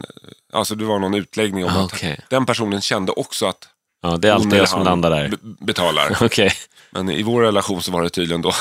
alltså 0.52 0.74
det 0.74 0.84
var 0.84 0.98
någon 0.98 1.14
utläggning 1.14 1.64
om 1.64 1.70
Ah, 1.76 1.84
att 1.84 2.02
den 2.30 2.46
personen 2.46 2.80
kände 2.80 3.12
också 3.12 3.46
att 3.46 3.68
Ja, 4.02 4.16
det 4.16 4.28
är 4.28 4.32
alltid 4.32 4.52
jag 4.54 4.68
som 4.68 4.82
landar 4.84 5.10
där. 5.10 5.28
be- 5.28 5.36
betalar. 5.64 6.16
Okej. 6.24 6.52
Men 6.90 7.10
i 7.10 7.22
vår 7.22 7.42
relation 7.42 7.82
så 7.82 7.92
var 7.92 8.02
det 8.02 8.10
tydligen 8.10 8.42
då. 8.42 8.52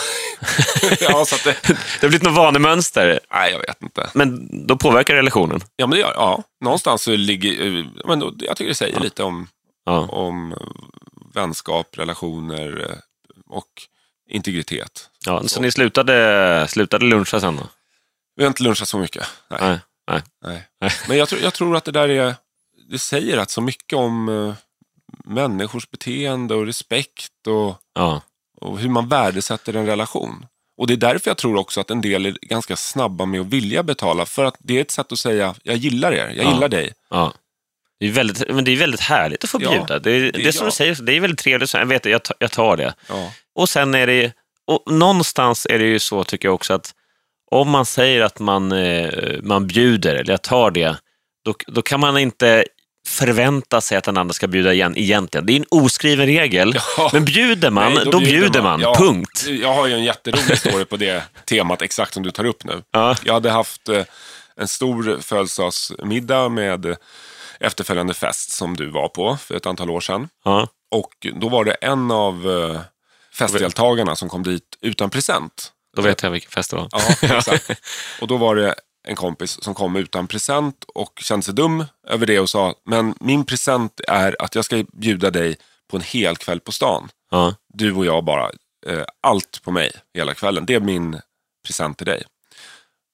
ja, 1.00 1.26
så 1.26 1.36
det, 1.44 1.58
Det 1.68 2.02
har 2.02 2.08
blivit 2.10 2.24
något 2.24 2.34
vanemönster, 2.36 3.20
nej, 3.32 3.52
jag 3.52 3.60
vet 3.60 3.82
inte. 3.82 4.10
men 4.14 4.50
då 4.68 4.78
påverkar 4.78 5.14
relationen. 5.16 5.62
Ja, 5.76 5.88
men 5.88 5.96
det 5.96 6.00
gör, 6.02 6.14
ja, 6.16 6.44
någonstans 6.62 7.02
så 7.04 7.12
ligger, 7.16 7.78
eh, 7.80 7.86
men 8.06 8.20
då, 8.20 8.34
jag 8.40 8.58
tycker 8.58 8.70
det 8.70 8.76
säger 8.76 9.00
lite 9.00 9.24
om, 9.24 9.48
Ja. 9.86 10.00
om 10.08 10.54
vänskap, 11.34 11.88
relationer 11.98 12.88
eh, 12.90 12.98
och 13.48 13.68
integritet. 14.30 15.10
Ja, 15.26 15.44
så 15.48 15.62
ni 15.62 15.72
slutade, 15.72 16.66
slutade 16.70 17.06
luncha 17.06 17.40
sen 17.40 17.56
då? 17.56 17.64
Vi 18.36 18.44
har 18.44 18.48
inte 18.48 18.64
lunchat 18.64 18.88
så 18.88 18.98
mycket. 18.98 19.28
Nej. 19.50 19.60
Nej. 19.62 19.80
Nej. 20.12 20.22
Nej. 20.46 20.68
Nej. 20.82 20.92
Men 21.08 21.18
jag 21.18 21.30
tror, 21.30 21.42
jag 21.42 21.54
tror 21.54 21.76
att 21.78 21.84
det 21.86 21.92
där 21.92 22.10
är, 22.10 22.36
det 22.90 23.00
säger 23.00 23.38
rätt 23.38 23.50
så 23.52 23.62
mycket 23.62 23.94
om 23.98 24.30
eh, 24.30 24.54
människors 25.26 25.90
beteende 25.92 26.56
och 26.56 26.66
respekt 26.66 27.48
och, 27.48 27.76
Ja. 27.94 28.22
och 28.62 28.80
hur 28.80 28.90
man 28.90 29.10
värdesätter 29.10 29.76
en 29.76 29.86
relation. 29.86 30.46
Och 30.78 30.88
det 30.88 30.94
är 30.94 30.98
därför 30.98 31.30
jag 31.30 31.38
tror 31.38 31.56
också 31.58 31.82
att 31.82 31.92
en 31.92 32.02
del 32.02 32.26
är 32.26 32.32
ganska 32.42 32.76
snabba 32.76 33.26
med 33.26 33.42
att 33.42 33.48
vilja 33.48 33.84
betala. 33.84 34.26
För 34.26 34.46
att 34.46 34.56
det 34.60 34.78
är 34.78 34.82
ett 34.82 34.92
sätt 34.92 35.12
att 35.12 35.20
säga, 35.20 35.56
jag 35.64 35.76
gillar 35.78 36.12
er, 36.12 36.34
jag 36.36 36.46
Ja. 36.46 36.54
gillar 36.54 36.70
dig. 36.70 36.94
Ja. 37.10 37.34
Det 38.00 38.06
är, 38.06 38.12
väldigt, 38.12 38.50
men 38.50 38.64
det 38.64 38.72
är 38.72 38.78
väldigt 38.78 39.02
härligt 39.02 39.44
att 39.44 39.50
få 39.50 39.60
Ja, 39.62 39.70
bjuda. 39.70 40.00
det, 40.00 40.12
är, 40.12 40.32
det, 40.32 40.48
är 40.48 40.52
som 40.52 40.66
ja. 40.66 40.70
du 40.70 40.76
säger, 40.76 40.96
det 41.02 41.14
är 41.18 41.20
väldigt 41.20 41.40
trevligt. 41.40 41.74
Jag 41.74 41.86
vet 41.86 42.06
jag, 42.06 42.24
tar- 42.24 42.38
jag 42.40 42.52
tar 42.52 42.78
det. 42.78 42.94
Ja. 43.10 43.32
Och 43.56 43.70
sen 43.70 43.96
är 43.96 44.08
det, 44.08 44.32
och 44.68 44.94
någonstans 44.94 45.68
är 45.70 45.80
det 45.80 45.86
ju 45.86 46.00
så 46.00 46.24
tycker 46.24 46.48
jag 46.48 46.56
också 46.56 46.74
att 46.74 46.94
om 47.52 47.70
man 47.70 47.86
säger 47.86 48.22
att 48.22 48.40
man, 48.40 48.72
eh, 48.72 49.10
man 49.44 49.68
bjuder, 49.68 50.16
eller 50.16 50.34
jag 50.34 50.42
tar 50.42 50.72
det, 50.72 50.96
då, 51.46 51.54
då 51.68 51.82
kan 51.82 52.00
man 52.00 52.18
inte 52.18 52.66
förvänta 53.08 53.82
sig 53.82 53.98
att 53.98 54.04
den 54.04 54.18
andra 54.18 54.34
ska 54.34 54.48
bjuda 54.48 54.74
igen 54.74 54.94
egentligen. 54.98 55.46
Det 55.46 55.54
är 55.54 55.58
en 55.58 55.66
oskriven 55.70 56.26
regel. 56.26 56.80
Ja. 56.98 57.10
Men 57.14 57.26
bjuder 57.26 57.70
man, 57.70 57.94
Nej, 57.94 58.06
då, 58.12 58.20
bjuder 58.20 58.62
man. 58.62 58.82
Ja, 58.82 58.96
Punkt. 58.96 59.46
Jag 59.48 59.74
har 59.74 59.88
ju 59.88 59.94
en 59.94 60.04
jätterolig 60.04 60.58
story 60.58 60.86
på 60.86 60.98
det 60.98 61.24
temat, 61.46 61.82
exakt 61.82 62.14
som 62.14 62.24
du 62.24 62.32
tar 62.32 62.46
upp 62.46 62.64
nu. 62.64 62.82
Ja. 62.92 63.16
Jag 63.24 63.34
hade 63.34 63.52
haft 63.52 63.90
eh, 63.90 64.04
en 64.58 64.68
stor 64.68 65.18
födelsedagsmiddag 65.22 66.50
med 66.50 66.96
efterföljande 67.60 68.14
fest 68.14 68.52
som 68.52 68.76
du 68.78 68.90
var 68.90 69.08
på 69.08 69.38
för 69.38 69.56
ett 69.56 69.66
antal 69.66 69.90
år 69.90 70.02
sedan. 70.02 70.30
Ja. 70.44 70.68
Och 70.92 71.28
då 71.34 71.50
var 71.50 71.64
det 71.64 71.74
en 71.74 72.12
av 72.12 72.52
eh, 72.52 72.82
festdeltagarna 73.38 74.16
som 74.16 74.30
kom 74.30 74.44
dit 74.44 74.78
utan 74.82 75.10
present. 75.10 75.72
Då 75.96 76.02
vet 76.02 76.24
jag 76.24 76.32
vilken 76.32 76.52
fest 76.52 76.70
det 76.70 76.76
var. 76.76 76.90
Ja, 76.92 77.00
exakt. 77.38 77.72
Och 78.22 78.28
då 78.28 78.38
var 78.38 78.56
det 78.56 78.76
en 79.08 79.16
kompis 79.16 79.64
som 79.64 79.74
kom 79.74 79.96
utan 79.96 80.28
present 80.28 80.86
och 80.88 81.20
kände 81.22 81.46
sig 81.46 81.54
dum 81.54 81.86
över 82.08 82.26
det 82.26 82.40
och 82.40 82.50
sa, 82.50 82.74
men 82.86 83.16
min 83.20 83.46
present 83.46 84.02
är 84.08 84.42
att 84.42 84.56
jag 84.56 84.66
ska 84.66 84.84
bjuda 84.94 85.32
dig 85.32 85.58
på 85.92 85.98
en 85.98 86.04
hel 86.04 86.38
kväll 86.38 86.60
på 86.60 86.72
stan. 86.72 87.10
Ja. 87.32 87.56
Du 87.74 87.94
och 87.94 88.06
jag 88.06 88.26
bara, 88.26 88.52
eh, 88.88 89.04
allt 89.22 89.62
på 89.64 89.72
mig 89.72 89.92
hela 90.14 90.34
kvällen. 90.34 90.66
Det 90.66 90.74
är 90.74 90.80
min 90.80 91.22
present 91.68 91.98
till 91.98 92.08
dig. 92.08 92.24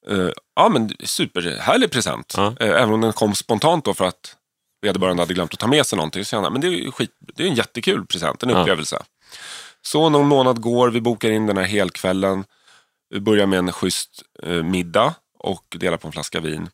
Eh, 0.09 0.29
ja 0.55 0.69
men 0.69 0.89
superhärlig 1.03 1.91
present. 1.91 2.33
Ja. 2.37 2.55
Eh, 2.59 2.69
även 2.81 2.93
om 2.93 3.01
den 3.01 3.13
kom 3.13 3.35
spontant 3.35 3.85
då 3.85 3.93
för 3.93 4.05
att 4.05 4.35
vederbörande 4.81 5.21
hade 5.23 5.33
glömt 5.33 5.53
att 5.53 5.59
ta 5.59 5.67
med 5.67 5.85
sig 5.85 5.97
någonting. 5.97 6.25
Så 6.25 6.35
jag, 6.35 6.51
men 6.51 6.61
det 6.61 6.67
är, 6.67 6.91
skit, 6.91 7.11
det 7.35 7.43
är 7.43 7.47
en 7.47 7.55
jättekul 7.55 8.05
present, 8.05 8.43
en 8.43 8.49
Ja. 8.49 8.61
upplevelse. 8.61 9.03
Så 9.81 10.09
någon 10.09 10.27
månad 10.27 10.61
går, 10.61 10.89
vi 10.89 11.01
bokar 11.01 11.31
in 11.31 11.45
den 11.47 11.57
här 11.57 11.63
helkvällen. 11.65 12.43
Vi 13.09 13.19
börjar 13.19 13.45
med 13.45 13.59
en 13.59 13.71
schysst 13.71 14.23
eh, 14.43 14.63
middag 14.63 15.13
och 15.39 15.65
delar 15.79 15.97
på 15.97 16.07
en 16.07 16.11
flaska 16.11 16.39
vin. 16.39 16.69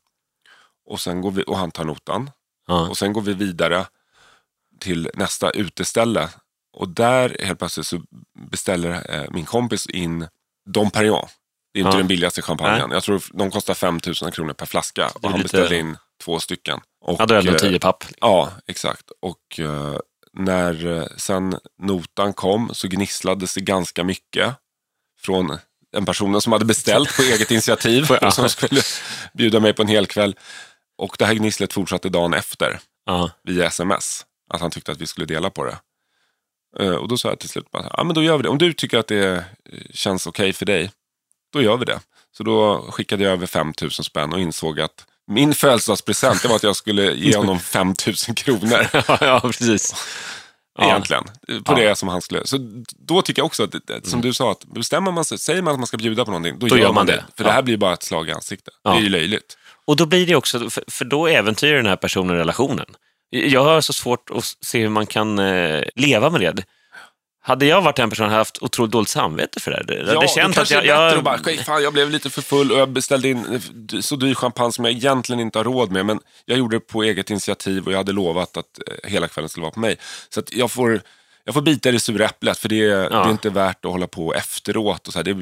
Och, 0.85 0.99
sen 0.99 1.21
går 1.21 1.31
vi, 1.31 1.43
och 1.47 1.57
han 1.57 1.71
tar 1.71 1.83
notan. 1.85 2.31
Ja. 2.67 2.87
Och 2.89 2.97
sen 2.97 3.13
går 3.13 3.21
vi 3.21 3.33
vidare 3.33 3.85
till 4.79 5.09
nästa 5.13 5.49
uteställe. 5.51 6.29
Och 6.73 6.89
där 6.89 7.37
helt 7.43 7.59
plötsligt 7.59 7.87
så 7.87 8.01
beställer 8.51 9.15
eh, 9.15 9.25
min 9.31 9.45
kompis 9.45 9.85
in 9.87 10.27
Dom 10.69 10.91
Perignon. 10.91 11.27
Det 11.77 11.81
är 11.81 11.85
inte 11.85 11.95
Ja. 11.95 11.99
den 11.99 12.07
billigaste 12.07 12.41
champagnen. 12.41 12.91
Jag 12.91 13.03
tror 13.03 13.23
de 13.33 13.51
kostar 13.51 13.73
5 13.73 13.99
000 14.21 14.31
kronor 14.31 14.53
per 14.53 14.65
flaska. 14.65 15.07
Och 15.13 15.29
han 15.29 15.31
lite- 15.39 15.43
beställde 15.43 15.77
in 15.77 15.97
två 16.23 16.39
stycken. 16.39 16.79
Och, 17.01 17.15
Ja, 17.21 17.25
då 17.25 17.33
är 17.33 17.41
det 17.41 17.47
eh, 17.47 17.53
ändå 17.53 17.59
tio 17.59 17.79
papp. 17.79 18.03
Ja, 18.21 18.51
exakt. 18.67 19.11
Och 19.21 19.59
eh, 19.59 19.97
när 20.33 20.85
eh, 20.97 21.05
sen 21.17 21.55
notan 21.81 22.33
kom 22.33 22.69
så 22.73 22.87
gnisslades 22.87 23.53
det 23.53 23.61
ganska 23.61 24.03
mycket 24.03 24.53
från 25.21 25.57
en 25.97 26.05
person 26.05 26.41
som 26.41 26.53
hade 26.53 26.65
beställt 26.65 27.15
på 27.17 27.21
eget 27.23 27.51
initiativ 27.51 28.11
och 28.21 28.33
som 28.33 28.49
skulle 28.49 28.81
bjuda 29.33 29.59
mig 29.59 29.73
på 29.73 29.81
en 29.81 29.87
hel 29.87 30.05
kväll. 30.07 30.35
Och 30.97 31.15
det 31.19 31.25
här 31.25 31.33
gnisslet 31.33 31.73
fortsatte 31.73 32.09
dagen 32.09 32.33
efter 32.33 32.79
Ja. 33.05 33.31
via 33.43 33.65
sms. 33.65 34.25
Att 34.53 34.61
han 34.61 34.71
tyckte 34.71 34.91
att 34.91 35.01
vi 35.01 35.07
skulle 35.07 35.25
dela 35.25 35.49
på 35.49 35.65
det. 35.65 35.77
Eh, 36.79 36.91
Och 36.95 37.07
då 37.07 37.17
sa 37.17 37.29
jag 37.29 37.39
till 37.39 37.49
slut, 37.49 37.65
ja 37.71 38.03
men 38.03 38.13
då 38.15 38.23
gör 38.23 38.37
vi 38.37 38.43
det. 38.43 38.49
Om 38.49 38.57
du 38.57 38.73
tycker 38.73 38.97
att 38.97 39.07
det 39.07 39.27
eh, 39.35 39.41
känns 39.93 40.27
okej 40.27 40.53
för 40.53 40.65
dig, 40.65 40.91
då 41.57 41.63
gör 41.63 41.77
vi 41.77 41.85
det. 41.85 41.99
Så 42.37 42.43
då 42.43 42.85
skickade 42.91 43.23
jag 43.23 43.33
över 43.33 43.47
5 43.47 43.73
000 43.81 43.91
spänn 43.91 44.33
och 44.33 44.39
insåg 44.39 44.79
att 44.81 45.05
min 45.27 45.53
födelsedagspresent 45.55 46.41
det 46.41 46.47
var 46.47 46.55
att 46.55 46.63
jag 46.63 46.75
skulle 46.75 47.13
ge 47.13 47.37
honom 47.37 47.59
5 47.59 47.87
000 47.87 47.95
kronor. 48.35 48.87
ja, 49.21 49.39
precis. 49.43 49.95
Ja. 50.79 50.85
Egentligen. 50.85 51.23
På 51.63 51.73
Ja. 51.73 51.75
det 51.75 51.95
som 51.95 52.09
han 52.09 52.21
skulle. 52.21 52.47
Så 52.47 52.57
då 52.99 53.21
tycker 53.21 53.39
jag 53.39 53.45
också 53.45 53.63
att, 53.63 53.71
det- 53.87 54.07
som 54.07 54.21
du 54.21 54.33
sa, 54.33 54.51
att 54.51 54.65
bestämmer 54.65 55.11
man 55.11 55.25
sig, 55.25 55.37
säger 55.37 55.61
man 55.61 55.73
att 55.73 55.79
man 55.79 55.87
ska 55.87 55.97
bjuda 55.97 56.25
på 56.25 56.31
någonting, 56.31 56.59
då, 56.59 56.77
gör 56.77 56.93
man 56.93 57.05
det. 57.05 57.23
För 57.35 57.43
Ja. 57.43 57.47
det 57.47 57.53
här 57.53 57.61
blir 57.61 57.77
bara 57.77 57.93
ett 57.93 58.03
slag 58.03 58.29
i 58.29 58.31
ansiktet. 58.31 58.73
Ja. 58.83 58.91
Det 58.91 58.97
är 58.97 59.01
ju 59.01 59.09
löjligt. 59.09 59.57
Och 59.85 59.95
då 59.95 60.05
blir 60.05 60.27
det 60.27 60.35
också, 60.35 60.69
för, 60.69 60.83
för 60.87 61.05
då 61.05 61.27
äventyrar 61.27 61.77
den 61.77 61.85
här 61.85 61.95
personen 61.95 62.35
relationen. 62.35 62.85
Jag 63.29 63.63
har 63.63 63.81
så 63.81 63.93
svårt 63.93 64.29
att 64.29 64.43
se 64.65 64.79
hur 64.81 64.89
man 64.89 65.05
kan 65.07 65.39
eh, 65.39 65.83
leva 65.95 66.29
med 66.29 66.41
det. 66.41 66.63
Hade 67.47 67.65
jag 67.65 67.81
varit 67.81 67.95
den 67.95 68.10
personen 68.10 68.29
hade 68.29 68.36
jag 68.36 68.39
haft 68.39 68.62
otroligt 68.62 68.91
dåligt 68.91 69.10
samvete 69.10 69.60
för 69.60 69.71
det. 69.71 69.83
Det, 69.88 70.13
Ja, 70.13 70.21
det 70.21 70.27
känns 70.27 70.57
att 70.57 70.71
jag... 70.71 70.83
bättre 70.83 70.88
jag 70.88 71.17
att 71.17 71.23
bara, 71.23 71.38
"Skit, 71.38 71.62
fan, 71.62 71.83
jag 71.83 71.93
blev 71.93 72.10
lite 72.10 72.29
för 72.29 72.41
full 72.41 72.71
och 72.71 72.79
jag 72.79 72.89
beställde 72.89 73.29
in 73.29 73.62
så 74.01 74.15
dyr 74.15 74.33
champagne 74.33 74.71
som 74.71 74.86
jag 74.86 74.93
egentligen 74.93 75.39
inte 75.39 75.60
har 75.60 75.63
råd 75.63 75.91
med. 75.91 76.05
Men 76.05 76.19
jag 76.45 76.57
gjorde 76.57 76.75
det 76.75 76.79
på 76.79 77.03
eget 77.03 77.29
initiativ 77.29 77.86
och 77.86 77.91
jag 77.91 77.97
hade 77.97 78.12
lovat 78.12 78.57
att 78.57 78.79
eh, 78.88 79.10
hela 79.10 79.27
kvällen 79.27 79.49
skulle 79.49 79.62
vara 79.62 79.71
på 79.73 79.79
mig. 79.79 79.97
Så 80.29 80.41
jag 80.51 80.71
får... 80.71 81.01
Jag 81.47 81.53
får 81.53 81.62
bita 81.62 81.89
i 81.89 81.91
det 81.91 81.99
sura 81.99 82.25
äpplet 82.25 82.57
för 82.57 82.69
det, 82.69 82.81
är- 82.89 83.10
det 83.10 83.15
är 83.15 83.29
inte 83.31 83.49
värt 83.49 83.86
att 83.86 83.91
hålla 83.91 84.07
på 84.07 84.33
efteråt. 84.33 85.07
Och 85.07 85.13
så 85.13 85.19
här. 85.19 85.23
Det, 85.23 85.33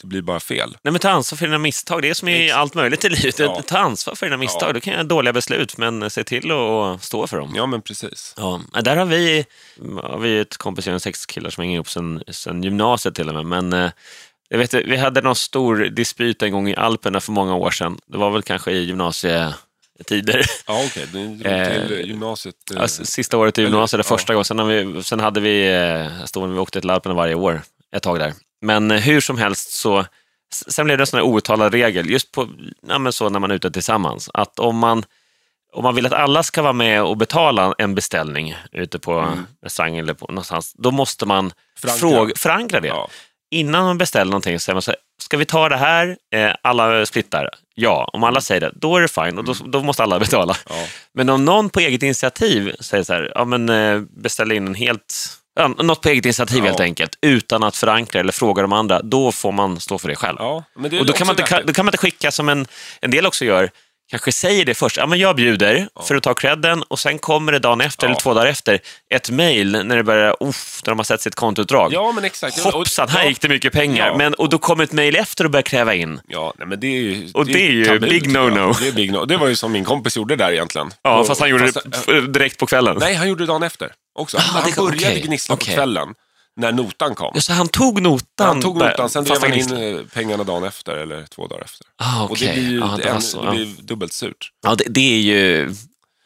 det, 0.00 0.06
blir 0.06 0.22
bara 0.22 0.40
fel. 0.40 0.76
Nej, 0.82 0.92
men 0.92 0.98
ta 1.00 1.08
ansvar 1.10 1.36
för 1.36 1.46
dina 1.46 1.58
misstag. 1.58 2.02
Det 2.02 2.10
är 2.10 2.14
som 2.14 2.28
i 2.28 2.50
allt 2.50 2.74
möjligt 2.74 3.04
i 3.04 3.08
livet. 3.08 3.38
Ja. 3.38 3.62
Ta 3.66 3.78
ansvar 3.78 4.14
för 4.14 4.26
dina 4.26 4.36
misstag. 4.36 4.68
Ja. 4.68 4.72
Du 4.72 4.80
kan 4.80 4.92
göra 4.92 5.02
dåliga 5.04 5.32
beslut, 5.32 5.76
men 5.78 6.10
se 6.10 6.24
till 6.24 6.50
att 6.52 7.04
stå 7.04 7.26
för 7.26 7.38
dem. 7.38 7.52
Ja, 7.56 7.66
men 7.66 7.82
precis. 7.82 8.34
Ja, 8.36 8.60
där 8.82 8.96
har 8.96 9.04
vi, 9.06 9.44
har 10.02 10.18
vi 10.18 10.38
ett 10.38 10.56
kompisgäng, 10.56 11.00
sex 11.00 11.26
killar 11.26 11.50
som 11.50 11.62
hänger 11.62 11.74
ihop 11.74 11.90
sen, 11.90 12.22
sen 12.28 12.62
gymnasiet 12.62 13.14
till 13.14 13.28
och 13.28 13.34
med. 13.34 13.46
Men 13.46 13.72
eh, 13.84 13.90
jag 14.48 14.58
vet, 14.58 14.74
vi 14.74 14.96
hade 14.96 15.20
någon 15.20 15.36
stor 15.36 15.76
dispyt 15.76 16.42
en 16.42 16.52
gång 16.52 16.68
i 16.68 16.76
Alperna 16.76 17.20
för 17.20 17.32
många 17.32 17.54
år 17.54 17.70
sedan. 17.70 17.98
Det 18.06 18.18
var 18.18 18.30
väl 18.30 18.42
kanske 18.42 18.72
i 18.72 18.84
gymnasietider. 19.98 20.46
Ja, 20.66 20.84
okej. 20.86 21.06
Okay. 21.40 21.52
Eh, 21.52 21.86
till 21.88 22.08
gymnasiet. 22.08 22.54
eh, 22.70 22.76
Ja, 22.76 22.84
s- 22.84 23.10
sista 23.10 23.36
året 23.38 23.58
i 23.58 23.62
gymnasiet, 23.62 23.98
det 23.98 24.10
ja. 24.10 24.16
första 24.16 24.32
gången. 24.34 24.44
Sen, 24.44 24.68
vi, 24.68 25.02
sen 25.02 25.20
hade 25.20 25.40
vi, 25.40 25.72
eh, 25.74 26.24
stående, 26.24 26.54
vi 26.54 26.60
åkte 26.60 26.80
till 26.80 26.90
Alperna 26.90 27.14
varje 27.14 27.34
år 27.34 27.62
ett 27.96 28.02
tag 28.02 28.18
där. 28.18 28.32
Men 28.62 28.90
eh, 28.90 29.00
hur 29.00 29.20
som 29.20 29.38
helst 29.38 29.70
så, 29.72 30.04
sen 30.68 30.84
blev 30.84 30.98
det 30.98 31.02
en 31.02 31.06
sån 31.06 31.18
här 31.18 31.24
outtalad 31.26 31.72
regel, 31.74 32.10
just 32.10 32.32
på, 32.32 32.48
ja, 32.88 33.12
så 33.12 33.28
när 33.28 33.38
man 33.40 33.50
är 33.50 33.54
ute 33.54 33.70
tillsammans, 33.70 34.30
att 34.34 34.58
om 34.58 34.76
man, 34.78 35.04
om 35.72 35.82
man 35.82 35.94
vill 35.94 36.06
att 36.06 36.12
alla 36.12 36.42
ska 36.42 36.62
vara 36.62 36.72
med 36.72 37.02
och 37.02 37.16
betala 37.16 37.74
en 37.78 37.94
beställning 37.94 38.56
ute 38.72 38.98
på 38.98 39.12
Mm. 39.12 39.46
restaurang 39.62 39.96
eller 39.98 40.14
på 40.14 40.26
någonstans, 40.26 40.72
då 40.78 40.90
måste 40.90 41.26
man 41.26 41.52
Förankra. 41.78 41.98
fråga, 42.00 42.32
förankra 42.36 42.80
det. 42.80 42.88
Ja. 42.88 43.08
Innan 43.50 43.84
man 43.84 43.98
beställer 43.98 44.30
någonting 44.30 44.58
så 44.60 44.64
säger 44.64 44.74
man 44.74 44.82
så 44.82 44.90
här, 44.90 44.98
ska 45.22 45.36
vi 45.36 45.44
ta 45.44 45.68
det 45.68 45.76
här? 45.76 46.16
Eh, 46.34 46.50
alla 46.62 47.06
splittar. 47.06 47.50
Ja, 47.74 48.10
om 48.12 48.24
alla 48.24 48.40
säger 48.40 48.60
det, 48.60 48.72
då 48.74 48.96
är 48.96 49.00
det 49.00 49.08
fine 49.08 49.38
och 49.38 49.44
då, 49.44 49.54
då 49.66 49.82
måste 49.82 50.02
alla 50.02 50.18
betala. 50.20 50.56
Ja. 50.68 50.74
Men 51.14 51.28
om 51.28 51.44
någon 51.44 51.70
på 51.70 51.80
eget 51.80 52.02
initiativ 52.02 52.72
säger 52.80 53.04
så 53.04 53.12
här, 53.12 53.32
ja 53.34 53.44
men 53.44 53.68
eh, 53.68 54.00
beställ 54.00 54.52
in 54.52 54.66
en 54.66 54.74
helt, 54.74 55.28
ja, 55.56 55.68
något 55.68 56.00
på 56.00 56.08
eget 56.08 56.24
initiativ 56.24 56.58
Ja. 56.58 56.64
helt 56.64 56.80
enkelt, 56.80 57.18
utan 57.22 57.62
att 57.62 57.76
förankra 57.76 58.20
eller 58.20 58.32
fråga 58.32 58.62
de 58.62 58.72
andra, 58.72 59.02
då 59.02 59.32
får 59.32 59.52
man 59.52 59.80
stå 59.80 59.98
för 59.98 60.08
det 60.08 60.16
själv. 60.16 60.36
Ja, 60.40 60.64
det 60.76 61.00
och 61.00 61.06
då 61.06 61.12
kan, 61.12 61.26
man 61.26 61.36
inte, 61.40 61.62
då 61.66 61.72
kan 61.72 61.84
man 61.84 61.90
inte 61.90 61.98
skicka 61.98 62.30
som 62.30 62.48
en, 62.48 62.66
en 63.00 63.10
del 63.10 63.26
också 63.26 63.44
gör, 63.44 63.70
kanske 64.18 64.32
säger 64.32 64.64
det 64.64 64.74
först, 64.74 64.96
ja 64.96 65.06
men 65.06 65.18
jag 65.18 65.36
bjuder 65.36 65.88
för 66.02 66.14
att 66.14 66.22
ta 66.22 66.34
credden 66.34 66.82
och 66.82 66.98
sen 66.98 67.18
kommer 67.18 67.52
det 67.52 67.58
dagen 67.58 67.80
efter 67.80 68.06
Ja. 68.06 68.10
eller 68.10 68.20
två 68.20 68.34
dagar 68.34 68.46
efter 68.46 68.80
ett 69.14 69.30
mejl 69.30 69.70
när 69.86 69.96
det 69.96 70.02
börjar, 70.04 70.36
uff, 70.40 70.80
när 70.86 70.90
de 70.90 70.98
har 70.98 71.04
sett 71.04 71.20
sitt 71.20 71.34
kontoutdrag. 71.34 71.92
Ja, 71.92 72.12
men 72.12 72.24
exakt. 72.24 72.58
Hoppsan, 72.60 73.08
här 73.08 73.22
ja, 73.22 73.28
gick 73.28 73.40
det 73.40 73.48
mycket 73.48 73.72
pengar. 73.72 74.06
Ja. 74.06 74.16
Men, 74.16 74.34
och 74.34 74.48
då 74.48 74.58
kommer 74.58 74.84
ett 74.84 74.92
mejl 74.92 75.16
efter 75.16 75.44
och 75.44 75.50
börjar 75.50 75.62
kräva 75.62 75.94
in. 75.94 76.20
Ja, 76.28 76.54
nej, 76.58 76.66
men 76.68 76.80
det 76.80 76.86
är 76.86 76.90
ju... 77.00 77.28
Och 77.34 77.46
det 77.46 77.66
är 77.66 77.70
ju 77.72 77.84
tabu, 77.84 77.98
big 78.08 78.26
no-no. 78.28 78.76
Det 78.80 78.88
är 78.88 78.92
big 78.92 79.12
no. 79.12 79.24
Det 79.24 79.36
var 79.36 79.48
ju 79.48 79.56
som 79.56 79.72
min 79.72 79.84
kompis 79.84 80.16
gjorde 80.16 80.36
där 80.36 80.52
egentligen. 80.52 80.90
Ja, 81.02 81.24
fast 81.24 81.40
han 81.40 81.50
gjorde 81.50 81.72
fast- 81.72 82.06
det 82.06 82.20
direkt 82.20 82.58
på 82.58 82.66
kvällen. 82.66 82.96
Nej, 83.00 83.14
han 83.14 83.28
gjorde 83.28 83.42
det 83.42 83.46
dagen 83.46 83.62
efter 83.62 83.92
också. 84.18 84.36
Ah, 84.36 84.40
han 84.40 84.70
det- 84.70 84.76
började 84.76 84.96
okej, 84.96 85.20
gnissla 85.20 85.54
okej. 85.54 85.68
på 85.68 85.74
kvällen 85.74 86.08
när 86.56 86.72
notan 86.72 87.14
kom. 87.14 87.30
Ja, 87.34 87.40
så 87.40 87.52
han 87.52 87.68
tog 87.68 88.02
notan? 88.02 88.46
Han 88.46 88.60
tog 88.62 88.76
notan, 88.76 89.10
sen 89.10 89.24
drev 89.24 89.40
han 89.40 89.54
in 89.54 89.72
eh, 89.96 90.00
pengarna 90.14 90.44
dagen 90.44 90.64
efter, 90.64 90.96
eller 90.96 91.26
två 91.26 91.46
dagar 91.46 91.64
efter. 91.64 91.86
Ah, 91.96 92.24
Och 92.24 92.30
okej. 92.30 92.46
det 92.48 92.54
blir 92.54 92.70
ju 92.70 92.78
ja, 92.78 92.94
det, 93.02 93.08
en, 93.08 93.22
så, 93.22 93.40
det 93.42 93.46
ja. 93.46 93.50
blir 93.52 93.66
dubbelt 93.82 94.12
surt. 94.12 94.50
Ja, 94.66 94.74
det, 94.74 94.84
det 94.88 95.14
är 95.14 95.18
ju... 95.20 95.74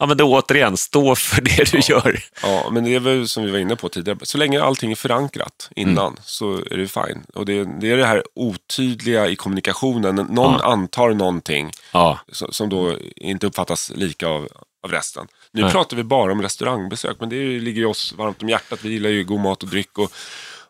Ja, 0.00 0.06
men 0.06 0.16
då 0.16 0.24
återigen, 0.38 0.76
stå 0.76 1.14
för 1.14 1.40
det 1.42 1.72
du 1.72 1.78
gör. 1.78 2.20
Ja, 2.42 2.68
men 2.72 2.84
det 2.84 2.94
är 2.94 3.00
väl 3.00 3.28
som 3.28 3.44
vi 3.44 3.50
var 3.50 3.58
inne 3.58 3.76
på 3.76 3.88
tidigare. 3.88 4.18
Så 4.22 4.38
länge 4.38 4.62
allting 4.62 4.90
är 4.90 4.96
förankrat 4.96 5.70
innan 5.76 6.06
Mm. 6.06 6.18
så 6.24 6.54
är 6.70 6.76
det 6.76 6.88
fine. 6.88 7.24
Och 7.34 7.46
det, 7.46 7.64
det 7.80 7.90
är 7.90 7.96
det 7.96 8.06
här 8.06 8.22
otydliga 8.34 9.28
i 9.28 9.36
kommunikationen. 9.36 10.14
Någon 10.14 10.52
Ja. 10.60 10.72
antar 10.72 11.10
någonting 11.10 11.70
Ja, 11.92 12.18
som, 12.32 12.52
som 12.52 12.68
då 12.68 12.96
inte 13.16 13.46
uppfattas 13.46 13.92
lika 13.94 14.28
av, 14.28 14.48
av 14.84 14.90
resten. 14.90 15.26
Nu 15.52 15.62
Nej. 15.62 15.72
pratar 15.72 15.96
vi 15.96 16.02
bara 16.02 16.32
om 16.32 16.42
restaurangbesök, 16.42 17.16
men 17.20 17.28
det 17.28 17.60
ligger 17.60 17.80
ju 17.80 17.86
oss 17.86 18.14
varmt 18.16 18.42
om 18.42 18.48
hjärtat. 18.48 18.84
Vi 18.84 18.88
gillar 18.88 19.10
ju 19.10 19.24
god 19.24 19.40
mat 19.40 19.62
och 19.62 19.68
dryck. 19.68 19.98
Och, 19.98 20.12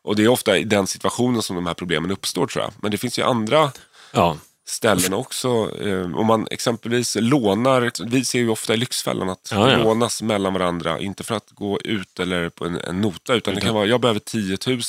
och 0.02 0.16
det 0.16 0.24
är 0.24 0.28
ofta 0.28 0.58
i 0.58 0.64
den 0.64 0.86
situationen 0.86 1.42
som 1.42 1.56
de 1.56 1.66
här 1.66 1.74
problemen 1.74 2.10
uppstår 2.10 2.46
tror 2.46 2.64
jag. 2.64 2.72
Men 2.82 2.90
det 2.90 2.98
finns 2.98 3.18
ju 3.18 3.22
andra 3.22 3.72
ja. 4.12 4.36
ställen 4.68 5.14
också. 5.14 5.48
Eh, 5.80 6.16
om 6.16 6.26
man 6.26 6.48
exempelvis 6.50 7.16
lånar, 7.20 7.92
vi 8.10 8.24
ser 8.24 8.38
ju 8.38 8.48
ofta 8.48 8.74
i 8.74 8.76
Lyxfällan 8.76 9.28
att 9.28 9.48
Ja, 9.52 9.72
ja. 9.72 9.78
lånas 9.78 10.22
mellan 10.22 10.52
varandra, 10.52 10.98
inte 10.98 11.24
för 11.24 11.34
att 11.34 11.50
gå 11.50 11.80
ut 11.80 12.20
eller 12.20 12.48
på 12.48 12.66
en, 12.66 12.80
en 12.80 13.00
nota, 13.00 13.34
utan 13.34 13.54
det 13.54 13.60
kan 13.60 13.74
vara, 13.74 13.86
jag 13.86 14.00
behöver 14.00 14.20
10 14.20 14.58
000 14.66 14.80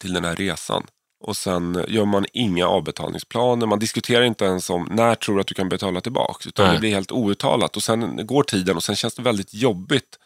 till 0.00 0.12
den 0.12 0.24
här 0.24 0.36
resan. 0.36 0.86
Och 1.20 1.36
sen 1.36 1.84
gör 1.88 2.04
man 2.04 2.26
inga 2.32 2.66
avbetalningsplaner, 2.66 3.66
man 3.66 3.78
diskuterar 3.78 4.22
inte 4.24 4.44
ens 4.44 4.70
om 4.70 4.88
när 4.90 5.14
tror 5.14 5.34
du 5.34 5.40
att 5.40 5.46
du 5.46 5.54
kan 5.54 5.68
betala 5.68 6.00
tillbaka, 6.00 6.48
utan 6.48 6.66
Nej. 6.66 6.74
det 6.74 6.80
blir 6.80 6.90
helt 6.94 7.12
outtalat. 7.12 7.76
Och 7.76 7.82
sen 7.82 8.26
går 8.26 8.42
tiden 8.42 8.76
och 8.76 8.82
sen 8.84 8.96
känns 8.96 9.14
det 9.14 9.22
väldigt 9.22 9.54
jobbigt 9.54 10.18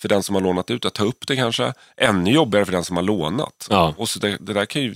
för 0.00 0.08
den 0.08 0.22
som 0.22 0.34
har 0.34 0.42
lånat 0.42 0.70
ut 0.70 0.84
att 0.84 0.94
ta 0.94 1.04
upp 1.04 1.26
det 1.26 1.36
kanske. 1.36 1.72
Ännu 1.96 2.30
jobbigare 2.32 2.64
för 2.64 2.72
den 2.72 2.84
som 2.84 2.96
har 2.96 3.02
lånat. 3.02 3.66
Ja. 3.70 3.94
Och 3.96 4.08
så 4.08 4.18
det, 4.18 4.36
det 4.40 4.52
där 4.52 4.66
kan 4.66 4.82
ju 4.82 4.94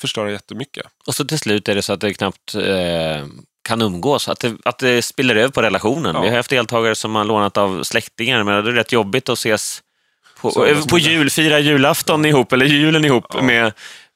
förstöra 0.00 0.30
jättemycket. 0.30 0.86
Och 1.06 1.14
så 1.14 1.24
till 1.24 1.38
slut 1.38 1.68
är 1.68 1.74
det 1.74 1.82
så 1.82 1.92
att 1.92 2.00
det 2.00 2.14
knappt 2.14 2.54
eh, 2.54 3.26
kan 3.64 3.82
umgås, 3.82 4.28
att 4.28 4.40
det, 4.40 4.56
att 4.64 4.78
det 4.78 5.02
spiller 5.02 5.36
över 5.36 5.48
på 5.48 5.62
relationen. 5.62 6.14
Ja. 6.14 6.22
Vi 6.22 6.28
har 6.28 6.36
haft 6.36 6.50
deltagare 6.50 6.94
som 6.94 7.14
har 7.14 7.24
lånat 7.24 7.56
av 7.56 7.82
släktingar, 7.82 8.42
men 8.42 8.64
det 8.64 8.70
är 8.70 8.74
rätt 8.74 8.92
jobbigt 8.92 9.28
att 9.28 9.38
ses 9.38 9.82
på, 10.40 10.74
på 10.90 10.98
jul, 10.98 11.30
fira 11.30 11.58
julafton 11.58 12.24
ihop, 12.24 12.52
eller 12.52 12.66
julen 12.66 13.04
ihop 13.04 13.26
Ja. 13.34 13.42
med, 13.42 13.72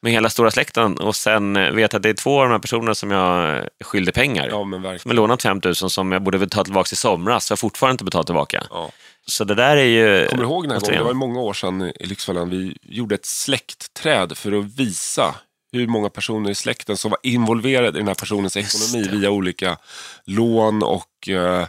med 0.06 0.12
hela 0.12 0.30
stora 0.30 0.50
släkten. 0.50 0.96
Och 0.96 1.16
sen 1.16 1.56
eh, 1.56 1.72
vet 1.72 1.94
att 1.94 2.02
det 2.02 2.08
är 2.08 2.14
två 2.14 2.40
av 2.40 2.46
de 2.46 2.52
här 2.52 2.58
personerna 2.58 2.94
som 2.94 3.10
jag 3.10 3.56
eh, 3.56 3.64
skyllde 3.84 4.12
pengar. 4.12 4.48
Ja, 4.50 4.64
men 4.64 4.98
Som 4.98 5.10
har 5.10 5.16
lånat 5.16 5.42
5 5.42 5.60
000 5.64 5.74
som 5.74 6.12
jag 6.12 6.22
borde 6.22 6.38
betala 6.38 6.64
tillbaka 6.64 6.88
i 6.92 6.96
somras, 6.96 7.46
så 7.46 7.52
jag 7.52 7.56
har 7.56 7.58
fortfarande 7.58 7.92
inte 7.92 8.04
betalat 8.04 8.26
tillbaka. 8.26 8.66
Ja. 8.70 8.90
Så 9.26 9.44
det 9.44 9.54
där 9.54 9.76
är 9.76 9.84
ju... 9.84 10.26
Kommer 10.26 10.42
du 10.42 10.48
ihåg 10.48 10.64
den 10.64 10.72
här 10.72 10.80
gången? 10.80 10.98
Det 10.98 11.04
var 11.04 11.14
många 11.14 11.40
år 11.40 11.52
sedan 11.52 11.82
i 11.82 12.06
Lyxfällan. 12.06 12.50
Vi 12.50 12.76
gjorde 12.82 13.14
ett 13.14 13.26
släktträd 13.26 14.38
för 14.38 14.52
att 14.52 14.78
visa 14.78 15.34
hur 15.72 15.86
många 15.86 16.08
personer 16.10 16.50
i 16.50 16.54
släkten 16.54 16.96
som 16.96 17.10
var 17.10 17.18
involverade 17.22 17.98
i 17.98 18.00
den 18.00 18.08
här 18.08 18.14
personens 18.14 18.56
ekonomi 18.56 19.08
via 19.18 19.30
olika 19.30 19.78
lån 20.24 20.82
och 20.82 21.28
eh, 21.28 21.66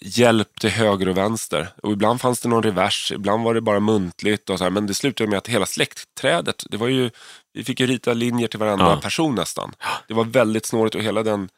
hjälp 0.00 0.60
till 0.60 0.70
höger 0.70 1.08
och 1.08 1.16
vänster. 1.16 1.68
Och 1.82 1.92
ibland 1.92 2.20
fanns 2.20 2.40
det 2.40 2.48
någon 2.48 2.62
revers, 2.62 3.12
ibland 3.12 3.44
var 3.44 3.54
det 3.54 3.60
bara 3.60 3.80
muntligt. 3.80 4.50
Och 4.50 4.58
så 4.58 4.64
här. 4.64 4.70
Men 4.70 4.86
det 4.86 4.94
slutade 4.94 5.30
med 5.30 5.38
att 5.38 5.48
hela 5.48 5.66
släktträdet, 5.66 6.64
det 6.70 6.76
var 6.76 6.88
ju, 6.88 7.10
vi 7.52 7.64
fick 7.64 7.80
ju 7.80 7.86
rita 7.86 8.12
linjer 8.12 8.48
till 8.48 8.58
varenda 8.58 8.84
Ja. 8.84 9.00
person 9.00 9.34
nästan. 9.34 9.72
Det 10.08 10.14
var 10.14 10.24
väldigt 10.24 10.66
snårigt 10.66 10.94
och 10.94 11.02
hela 11.02 11.22
den 11.22 11.48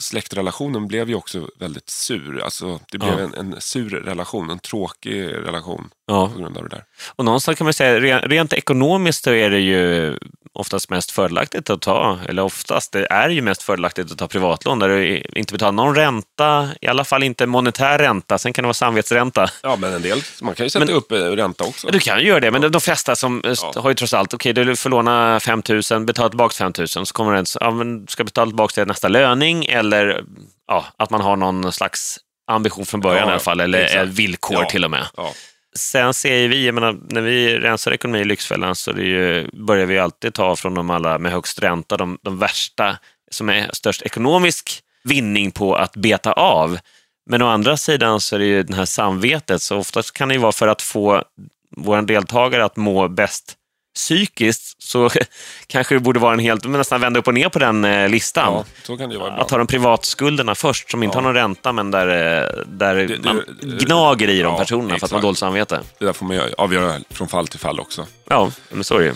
släktrelationen 0.00 0.88
blev 0.88 1.08
ju 1.08 1.14
också 1.14 1.48
väldigt 1.58 1.90
sur. 1.90 2.40
Alltså, 2.40 2.80
det 2.92 2.98
blev 2.98 3.12
Ja. 3.12 3.18
en, 3.20 3.34
en 3.34 3.60
sur 3.60 3.90
relation, 3.90 4.50
en 4.50 4.58
tråkig 4.58 5.22
relation 5.24 5.90
Ja. 6.08 6.28
på 6.28 6.38
grund 6.38 6.56
av 6.56 6.62
det 6.62 6.68
där. 6.76 6.84
Och 7.16 7.24
någonstans 7.24 7.58
kan 7.58 7.64
man 7.64 7.74
säga, 7.74 8.00
re- 8.00 8.28
rent 8.28 8.52
ekonomiskt 8.52 9.24
så 9.24 9.30
är 9.30 9.50
det 9.50 9.58
ju 9.60 10.16
oftast 10.52 10.90
mest 10.90 11.10
fördelaktigt 11.10 11.70
att 11.70 11.80
ta, 11.82 12.18
eller 12.28 12.42
oftast, 12.42 12.92
det 12.92 13.06
är 13.10 13.28
ju 13.28 13.42
mest 13.42 13.62
fördelaktigt 13.62 14.12
att 14.12 14.18
ta 14.18 14.26
privatlån 14.28 14.78
där 14.78 14.88
du 14.88 15.22
inte 15.34 15.52
betalar 15.52 15.72
någon 15.72 15.94
ränta, 15.94 16.68
i 16.80 16.86
alla 16.86 17.04
fall 17.04 17.22
inte 17.22 17.46
monetär 17.46 17.98
ränta, 17.98 18.38
sen 18.38 18.52
kan 18.52 18.62
det 18.62 18.66
vara 18.66 18.74
samvetsränta. 18.74 19.50
Ja, 19.62 19.76
men 19.76 19.92
en 19.92 20.02
del, 20.02 20.22
man 20.42 20.54
kan 20.54 20.66
ju 20.66 20.70
sätta 20.70 20.84
Men- 20.84 20.94
upp 20.94 21.12
eh, 21.12 21.16
ränta 21.18 21.64
också. 21.64 21.86
Ja, 21.86 21.90
Du 21.92 21.98
kan 21.98 22.18
ju 22.20 22.26
göra 22.26 22.40
det, 22.40 22.50
men 22.50 22.60
de- 22.60 22.68
de 22.68 22.80
flesta 22.80 23.16
som 23.16 23.42
eh, 23.44 23.52
Ja. 23.74 23.80
har 23.80 23.90
ju 23.90 23.94
trots 23.94 24.14
allt, 24.14 24.34
okej, 24.34 24.52
du 24.52 24.76
får 24.76 24.90
låna 24.90 25.40
5 25.40 25.62
000, 25.90 26.04
betala 26.04 26.28
tillbaka 26.28 26.52
5 26.54 26.72
000, 26.78 26.88
så 26.88 27.04
kommer 27.04 27.32
en, 27.34 27.44
ja, 27.60 27.70
men 27.70 28.00
du 28.04 28.10
ska 28.12 28.24
betala 28.24 28.46
tillbaka 28.50 28.72
till 28.72 28.86
nästa 28.86 29.08
löning, 29.08 29.64
eller 29.66 30.22
ja, 30.68 30.84
att 30.96 31.10
man 31.10 31.20
har 31.20 31.36
någon 31.36 31.72
slags 31.72 32.18
ambition 32.50 32.86
från 32.86 33.00
början 33.00 33.22
Ja, 33.22 33.28
i 33.28 33.30
alla 33.30 33.40
fall, 33.40 33.60
eller 33.60 33.78
exakt. 33.84 34.06
villkor 34.08 34.56
Ja. 34.62 34.70
till 34.70 34.84
och 34.84 34.90
med. 34.90 35.06
Sen 35.78 36.14
ser 36.14 36.36
ju 36.36 36.48
vi, 36.48 36.66
jag 36.66 36.74
menar, 36.74 36.96
när 37.08 37.20
vi 37.20 37.58
rensar 37.58 37.92
ekonomi 37.92 38.18
i 38.18 38.24
Lyxfällan 38.24 38.74
så 38.74 38.92
det 38.92 39.02
ju, 39.02 39.48
börjar 39.52 39.86
vi 39.86 39.98
alltid 39.98 40.34
ta 40.34 40.56
från 40.56 40.74
de 40.74 40.90
alla 40.90 41.18
med 41.18 41.32
högst 41.32 41.62
ränta, 41.62 41.96
de, 41.96 42.18
de 42.22 42.38
värsta 42.38 42.98
som 43.30 43.48
är 43.48 43.70
störst 43.72 44.02
ekonomisk 44.02 44.82
vinning 45.04 45.50
på 45.50 45.74
att 45.74 45.96
beta 45.96 46.32
av. 46.32 46.78
Men 47.30 47.42
å 47.42 47.46
andra 47.46 47.76
sidan 47.76 48.20
så 48.20 48.34
är 48.34 48.38
det 48.38 48.46
ju 48.46 48.62
det 48.62 48.74
här 48.74 48.84
samvetet, 48.84 49.62
så 49.62 49.76
oftast 49.76 50.12
kan 50.12 50.28
det 50.28 50.34
ju 50.34 50.40
vara 50.40 50.52
för 50.52 50.68
att 50.68 50.82
få 50.82 51.22
vår 51.76 52.02
deltagare 52.02 52.64
att 52.64 52.76
må 52.76 53.08
bäst 53.08 53.57
psykiskt, 53.98 54.82
så 54.82 55.10
kanske 55.66 55.94
det 55.94 56.00
borde 56.00 56.18
vara 56.20 56.32
en 56.32 56.38
helt, 56.38 56.64
men 56.64 56.72
nästan 56.72 57.00
vända 57.00 57.20
upp 57.20 57.26
och 57.28 57.34
ner 57.34 57.48
på 57.48 57.58
den 57.58 57.84
eh, 57.84 58.08
listan. 58.08 58.52
ja, 58.54 58.64
så 58.86 58.96
kan 58.96 59.10
det 59.10 59.18
vara. 59.18 59.32
Att 59.32 59.48
ta 59.48 59.58
de 59.58 59.66
privatskulderna 59.66 60.54
först, 60.54 60.90
som 60.90 61.02
inte 61.02 61.14
Ja. 61.14 61.18
har 61.18 61.22
någon 61.22 61.34
ränta, 61.34 61.72
men 61.72 61.90
där, 61.90 62.08
eh, 62.08 62.64
där 62.66 62.94
det- 62.94 63.24
man 63.24 63.42
det- 63.62 63.84
gnager 63.84 64.28
i 64.28 64.42
de 64.42 64.52
ja, 64.52 64.58
personerna 64.58 64.98
för 64.98 65.06
att 65.06 65.12
man 65.12 65.16
har 65.16 65.18
exakt. 65.18 65.22
dåligt 65.22 65.38
samvete. 65.38 65.80
Det 65.98 66.04
där 66.04 66.12
får 66.12 66.26
man 66.26 66.40
avgöra 66.58 66.94
från 67.10 67.28
fall 67.28 67.46
till 67.48 67.60
fall 67.60 67.80
också. 67.80 68.06
Ja, 68.28 68.50
men 68.70 68.84
så 68.84 68.94
är 68.96 69.00
det. 69.00 69.14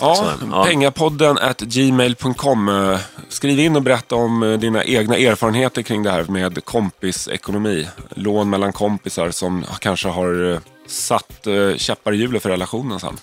Ja, 0.00 0.14
Så, 0.14 0.24
ja. 0.50 0.64
Pengapodden 0.64 1.38
at 1.38 1.60
gmail.com. 1.60 2.96
Skriv 3.28 3.60
in 3.60 3.76
och 3.76 3.82
berätta 3.82 4.14
om 4.16 4.42
eh, 4.42 4.58
dina 4.58 4.84
egna 4.84 5.16
erfarenheter 5.16 5.82
kring 5.82 6.02
det 6.02 6.10
här 6.10 6.24
med 6.24 6.64
kompisekonomi. 6.64 7.88
Lån 8.14 8.50
mellan 8.50 8.72
kompisar 8.72 9.30
som 9.30 9.64
kanske 9.80 10.08
har 10.08 10.60
satt 10.88 11.46
käppar 11.76 12.12
i 12.12 12.16
hjulet 12.16 12.42
för 12.42 12.50
relationen 12.50 13.00
sen. 13.00 13.18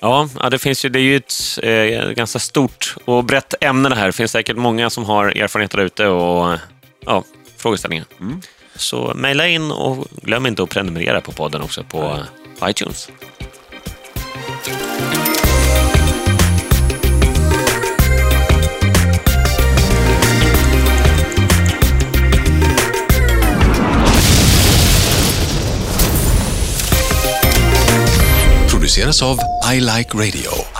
Ja, 0.00 0.28
det 0.50 0.58
finns 0.58 0.84
ju, 0.84 0.88
det 0.88 0.98
är 0.98 1.02
ju 1.02 1.16
ett 1.16 1.58
eh, 1.62 2.10
ganska 2.10 2.38
stort 2.38 2.94
och 3.04 3.24
brett 3.24 3.54
ämne 3.60 3.88
det 3.88 3.94
här. 3.94 4.06
Det 4.06 4.12
finns 4.12 4.32
säkert 4.32 4.56
många 4.56 4.90
som 4.90 5.04
har 5.04 5.26
erfarenheter 5.26 5.78
ute 5.78 6.06
och 6.06 6.58
ja, 7.06 7.24
frågeställningar. 7.56 8.04
Mm. 8.20 8.40
Så 8.76 9.12
mejla 9.14 9.48
in 9.48 9.70
och 9.70 10.06
glöm 10.22 10.46
inte 10.46 10.62
att 10.62 10.70
prenumerera 10.70 11.20
på 11.20 11.32
podden 11.32 11.62
också 11.62 11.84
på 11.84 12.18
iTunes. 12.64 13.10
Av 29.06 29.38
I 29.74 29.78
Like 29.78 30.12
Radio. 30.14 30.77